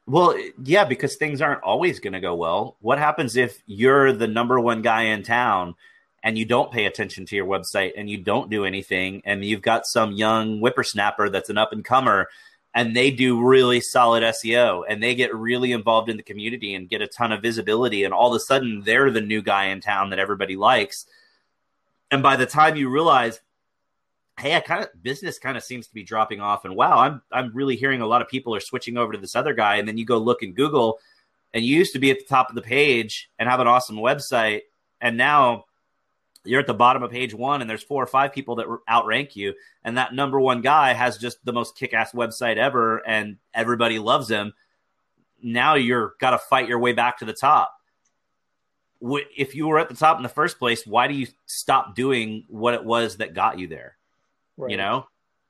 Well, 0.06 0.36
yeah, 0.62 0.84
because 0.84 1.16
things 1.16 1.40
aren't 1.40 1.62
always 1.62 2.00
going 2.00 2.12
to 2.12 2.20
go 2.20 2.34
well. 2.34 2.76
What 2.80 2.98
happens 2.98 3.36
if 3.36 3.62
you're 3.66 4.12
the 4.12 4.26
number 4.26 4.60
one 4.60 4.82
guy 4.82 5.02
in 5.02 5.22
town 5.22 5.76
and 6.24 6.36
you 6.36 6.44
don't 6.44 6.72
pay 6.72 6.86
attention 6.86 7.26
to 7.26 7.36
your 7.36 7.46
website 7.46 7.92
and 7.96 8.10
you 8.10 8.16
don't 8.16 8.50
do 8.50 8.64
anything 8.64 9.22
and 9.24 9.44
you've 9.44 9.62
got 9.62 9.86
some 9.86 10.10
young 10.10 10.58
whippersnapper 10.58 11.28
that's 11.28 11.50
an 11.50 11.58
up 11.58 11.72
and 11.72 11.84
comer 11.84 12.28
and 12.74 12.96
they 12.96 13.12
do 13.12 13.40
really 13.40 13.80
solid 13.80 14.24
SEO 14.24 14.82
and 14.88 15.00
they 15.00 15.14
get 15.14 15.32
really 15.34 15.70
involved 15.70 16.10
in 16.10 16.16
the 16.16 16.22
community 16.24 16.74
and 16.74 16.88
get 16.88 17.02
a 17.02 17.06
ton 17.06 17.30
of 17.30 17.40
visibility. 17.40 18.02
And 18.02 18.12
all 18.12 18.34
of 18.34 18.36
a 18.36 18.40
sudden, 18.40 18.82
they're 18.84 19.12
the 19.12 19.20
new 19.20 19.42
guy 19.42 19.66
in 19.66 19.80
town 19.80 20.10
that 20.10 20.18
everybody 20.18 20.56
likes. 20.56 21.06
And 22.10 22.20
by 22.20 22.34
the 22.34 22.46
time 22.46 22.74
you 22.74 22.88
realize, 22.88 23.40
hey, 24.40 24.56
I 24.56 24.60
kind 24.60 24.82
of 24.82 24.88
business 25.00 25.38
kind 25.38 25.56
of 25.56 25.62
seems 25.62 25.86
to 25.86 25.94
be 25.94 26.02
dropping 26.02 26.40
off, 26.40 26.64
and 26.64 26.74
wow, 26.74 26.98
I'm 26.98 27.22
I'm 27.30 27.52
really 27.54 27.76
hearing 27.76 28.00
a 28.00 28.06
lot 28.06 28.22
of 28.22 28.28
people 28.28 28.54
are 28.54 28.60
switching 28.60 28.96
over 28.96 29.12
to 29.12 29.18
this 29.18 29.36
other 29.36 29.54
guy. 29.54 29.76
And 29.76 29.86
then 29.86 29.96
you 29.96 30.04
go 30.04 30.18
look 30.18 30.42
in 30.42 30.52
Google, 30.52 30.98
and 31.52 31.64
you 31.64 31.76
used 31.76 31.92
to 31.92 32.00
be 32.00 32.10
at 32.10 32.18
the 32.18 32.24
top 32.24 32.48
of 32.48 32.56
the 32.56 32.62
page 32.62 33.30
and 33.38 33.48
have 33.48 33.60
an 33.60 33.68
awesome 33.68 33.96
website, 33.96 34.62
and 35.00 35.16
now 35.16 35.64
you're 36.44 36.60
at 36.60 36.66
the 36.66 36.74
bottom 36.74 37.02
of 37.02 37.10
page 37.10 37.34
one 37.34 37.60
and 37.60 37.68
there's 37.68 37.82
four 37.82 38.02
or 38.02 38.06
five 38.06 38.32
people 38.32 38.56
that 38.56 38.66
outrank 38.88 39.34
you. 39.34 39.54
And 39.82 39.96
that 39.96 40.14
number 40.14 40.38
one 40.38 40.60
guy 40.60 40.92
has 40.92 41.18
just 41.18 41.44
the 41.44 41.52
most 41.52 41.76
kick-ass 41.76 42.12
website 42.12 42.56
ever 42.56 42.98
and 43.06 43.38
everybody 43.54 43.98
loves 43.98 44.30
him. 44.30 44.52
Now 45.42 45.74
you're 45.74 46.14
got 46.20 46.30
to 46.30 46.38
fight 46.38 46.68
your 46.68 46.78
way 46.78 46.92
back 46.92 47.18
to 47.18 47.24
the 47.24 47.32
top. 47.32 47.74
If 49.00 49.54
you 49.54 49.66
were 49.66 49.78
at 49.78 49.88
the 49.88 49.94
top 49.94 50.16
in 50.18 50.22
the 50.22 50.28
first 50.28 50.58
place 50.58 50.86
why 50.86 51.08
do 51.08 51.14
you 51.14 51.26
stop 51.46 51.94
doing 51.94 52.44
what 52.48 52.74
it 52.74 52.84
was 52.84 53.16
that 53.18 53.34
got 53.34 53.58
you 53.58 53.66
there? 53.66 53.96
Right. 54.56 54.70
you 54.70 54.76
know? 54.76 55.06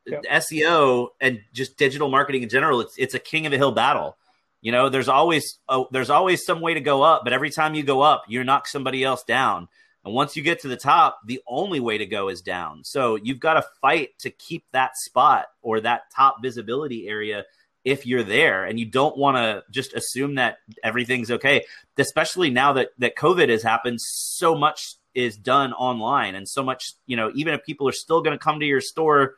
Yep. 0.07 0.22
seo 0.24 1.09
and 1.18 1.40
just 1.54 1.78
digital 1.78 2.11
marketing 2.11 2.42
in 2.42 2.50
general 2.50 2.83
it's 2.83 2.94
it's 2.98 3.14
a 3.14 3.18
king 3.18 3.46
of 3.46 3.54
a 3.54 3.57
hill 3.57 3.72
battle. 3.72 4.18
You 4.61 4.70
know 4.70 4.90
there's 4.90 5.09
always 5.09 5.59
oh, 5.68 5.88
there's 5.92 6.11
always 6.11 6.44
some 6.44 6.61
way 6.61 6.74
to 6.74 6.80
go 6.80 7.02
up 7.02 7.22
but 7.24 7.33
every 7.33 7.50
time 7.50 7.74
you 7.74 7.83
go 7.83 8.02
up 8.02 8.24
you 8.28 8.44
knock 8.44 8.66
somebody 8.66 9.02
else 9.02 9.22
down 9.22 9.68
and 10.05 10.14
once 10.14 10.37
you 10.37 10.43
get 10.43 10.61
to 10.61 10.69
the 10.69 10.77
top, 10.77 11.21
the 11.25 11.40
only 11.47 11.81
way 11.81 11.99
to 11.99 12.07
go 12.07 12.29
is 12.29 12.43
down. 12.43 12.85
So 12.85 13.17
you've 13.17 13.40
got 13.40 13.55
to 13.55 13.64
fight 13.81 14.11
to 14.19 14.31
keep 14.31 14.64
that 14.73 14.97
spot 14.97 15.47
or 15.62 15.81
that 15.81 16.03
top 16.14 16.43
visibility 16.43 17.09
area 17.09 17.45
if 17.85 18.07
you're 18.07 18.23
there 18.23 18.64
and 18.64 18.81
you 18.81 18.87
don't 18.87 19.17
want 19.17 19.37
to 19.37 19.62
just 19.71 19.95
assume 19.95 20.37
that 20.37 20.57
everything's 20.83 21.31
okay 21.31 21.64
especially 21.99 22.49
now 22.51 22.73
that 22.73 22.88
that 22.99 23.14
covid 23.14 23.51
has 23.51 23.62
happened 23.62 24.01
so 24.01 24.55
much 24.55 24.97
is 25.14 25.37
done 25.37 25.73
online 25.75 26.35
and 26.35 26.49
so 26.49 26.62
much 26.62 26.95
you 27.07 27.17
know 27.17 27.31
even 27.35 27.53
if 27.53 27.62
people 27.64 27.87
are 27.87 27.93
still 27.93 28.23
going 28.23 28.37
to 28.37 28.43
come 28.43 28.59
to 28.59 28.67
your 28.67 28.81
store 28.81 29.35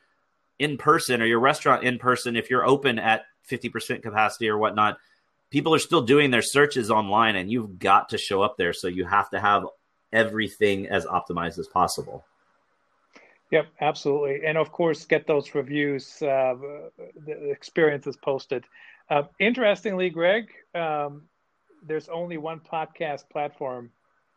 in 0.58 0.78
person 0.78 1.20
or 1.20 1.26
your 1.26 1.40
restaurant 1.40 1.82
in 1.82 1.98
person 1.98 2.36
if 2.36 2.48
you're 2.48 2.64
open 2.64 2.98
at 2.98 3.24
50% 3.50 4.02
capacity 4.02 4.48
or 4.48 4.58
whatnot 4.58 4.96
people 5.50 5.74
are 5.74 5.80
still 5.80 6.02
doing 6.02 6.30
their 6.30 6.42
searches 6.42 6.90
online 6.90 7.36
and 7.36 7.50
you've 7.50 7.78
got 7.78 8.10
to 8.10 8.18
show 8.18 8.42
up 8.42 8.56
there 8.56 8.72
so 8.72 8.88
you 8.88 9.04
have 9.04 9.28
to 9.30 9.40
have 9.40 9.66
everything 10.12 10.86
as 10.86 11.04
optimized 11.06 11.58
as 11.58 11.66
possible. 11.66 12.24
Yep, 13.50 13.66
absolutely. 13.80 14.44
And 14.44 14.58
of 14.58 14.72
course, 14.72 15.04
get 15.04 15.26
those 15.26 15.54
reviews, 15.54 16.20
uh, 16.22 16.54
the 17.24 17.50
experiences 17.50 18.16
posted. 18.16 18.64
Uh, 19.08 19.22
interestingly, 19.38 20.10
Gregg, 20.10 20.48
um, 20.74 21.22
there's 21.86 22.08
only 22.08 22.38
one 22.38 22.60
podcast 22.60 23.28
platform, 23.30 23.90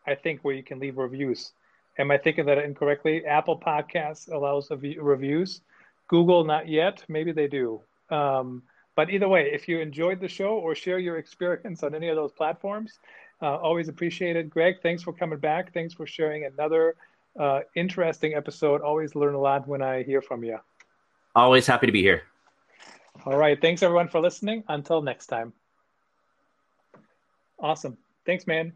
I 0.06 0.14
think, 0.14 0.40
where 0.42 0.54
you 0.54 0.62
can 0.62 0.78
leave 0.78 0.96
reviews. 0.96 1.52
Am 1.98 2.10
I 2.10 2.18
thinking 2.18 2.46
that 2.46 2.58
incorrectly? 2.58 3.26
Apple 3.26 3.58
Podcasts 3.58 4.32
allows 4.32 4.70
reviews. 4.70 5.60
Google, 6.06 6.44
not 6.44 6.68
yet. 6.68 7.04
Maybe 7.08 7.32
they 7.32 7.48
do. 7.48 7.80
Um, 8.10 8.62
but 8.96 9.10
either 9.10 9.28
way, 9.28 9.50
if 9.52 9.68
you 9.68 9.80
enjoyed 9.80 10.20
the 10.20 10.28
show 10.28 10.54
or 10.54 10.74
share 10.74 10.98
your 10.98 11.18
experience 11.18 11.82
on 11.82 11.94
any 11.94 12.08
of 12.08 12.16
those 12.16 12.32
platforms, 12.32 12.98
uh, 13.42 13.56
always 13.56 13.88
appreciated. 13.88 14.50
Gregg, 14.50 14.82
thanks 14.82 15.02
for 15.02 15.12
coming 15.12 15.38
back. 15.38 15.72
Thanks 15.72 15.94
for 15.94 16.06
sharing 16.06 16.44
another 16.44 16.96
uh, 17.38 17.60
interesting 17.74 18.34
episode. 18.34 18.82
Always 18.82 19.14
learn 19.14 19.34
a 19.34 19.40
lot 19.40 19.66
when 19.66 19.82
I 19.82 20.02
hear 20.02 20.20
from 20.20 20.44
you. 20.44 20.58
Always 21.34 21.66
happy 21.66 21.86
to 21.86 21.92
be 21.92 22.02
here. 22.02 22.22
All 23.24 23.36
right. 23.36 23.60
Thanks 23.60 23.82
everyone 23.82 24.08
for 24.08 24.20
listening. 24.20 24.64
Until 24.68 25.02
next 25.02 25.26
time. 25.26 25.52
Awesome. 27.58 27.96
Thanks, 28.26 28.46
man. 28.46 28.72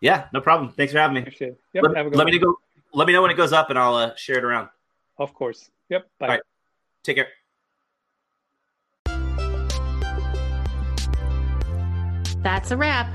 Yeah, 0.00 0.26
no 0.32 0.40
problem. 0.40 0.72
Thanks 0.72 0.92
for 0.92 0.98
having 0.98 1.14
me. 1.14 1.20
Appreciate 1.20 1.52
it. 1.52 1.60
Yep, 1.74 1.84
let, 1.94 2.16
let 2.16 2.26
me 2.26 2.38
go. 2.38 2.56
Let 2.92 3.06
me 3.06 3.12
know 3.12 3.22
when 3.22 3.30
it 3.30 3.36
goes 3.36 3.52
up, 3.52 3.70
and 3.70 3.78
I'll 3.78 3.94
uh, 3.94 4.14
share 4.16 4.36
it 4.36 4.44
around. 4.44 4.68
Of 5.18 5.32
course. 5.32 5.70
Yep. 5.88 6.08
Bye. 6.18 6.26
All 6.26 6.32
right. 6.34 6.42
Take 7.04 7.16
care. 7.16 7.28
That's 12.42 12.72
a 12.72 12.76
wrap. 12.76 13.06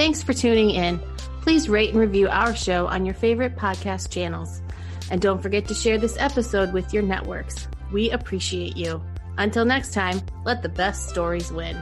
Thanks 0.00 0.22
for 0.22 0.32
tuning 0.32 0.70
in. 0.70 0.98
Please 1.42 1.68
rate 1.68 1.90
and 1.90 2.00
review 2.00 2.26
our 2.30 2.56
show 2.56 2.86
on 2.86 3.04
your 3.04 3.14
favorite 3.14 3.54
podcast 3.54 4.08
channels. 4.10 4.62
And 5.10 5.20
don't 5.20 5.42
forget 5.42 5.68
to 5.68 5.74
share 5.74 5.98
this 5.98 6.16
episode 6.18 6.72
with 6.72 6.94
your 6.94 7.02
networks. 7.02 7.68
We 7.92 8.10
appreciate 8.10 8.78
you. 8.78 9.02
Until 9.36 9.66
next 9.66 9.92
time, 9.92 10.22
let 10.46 10.62
the 10.62 10.70
best 10.70 11.10
stories 11.10 11.52
win. 11.52 11.76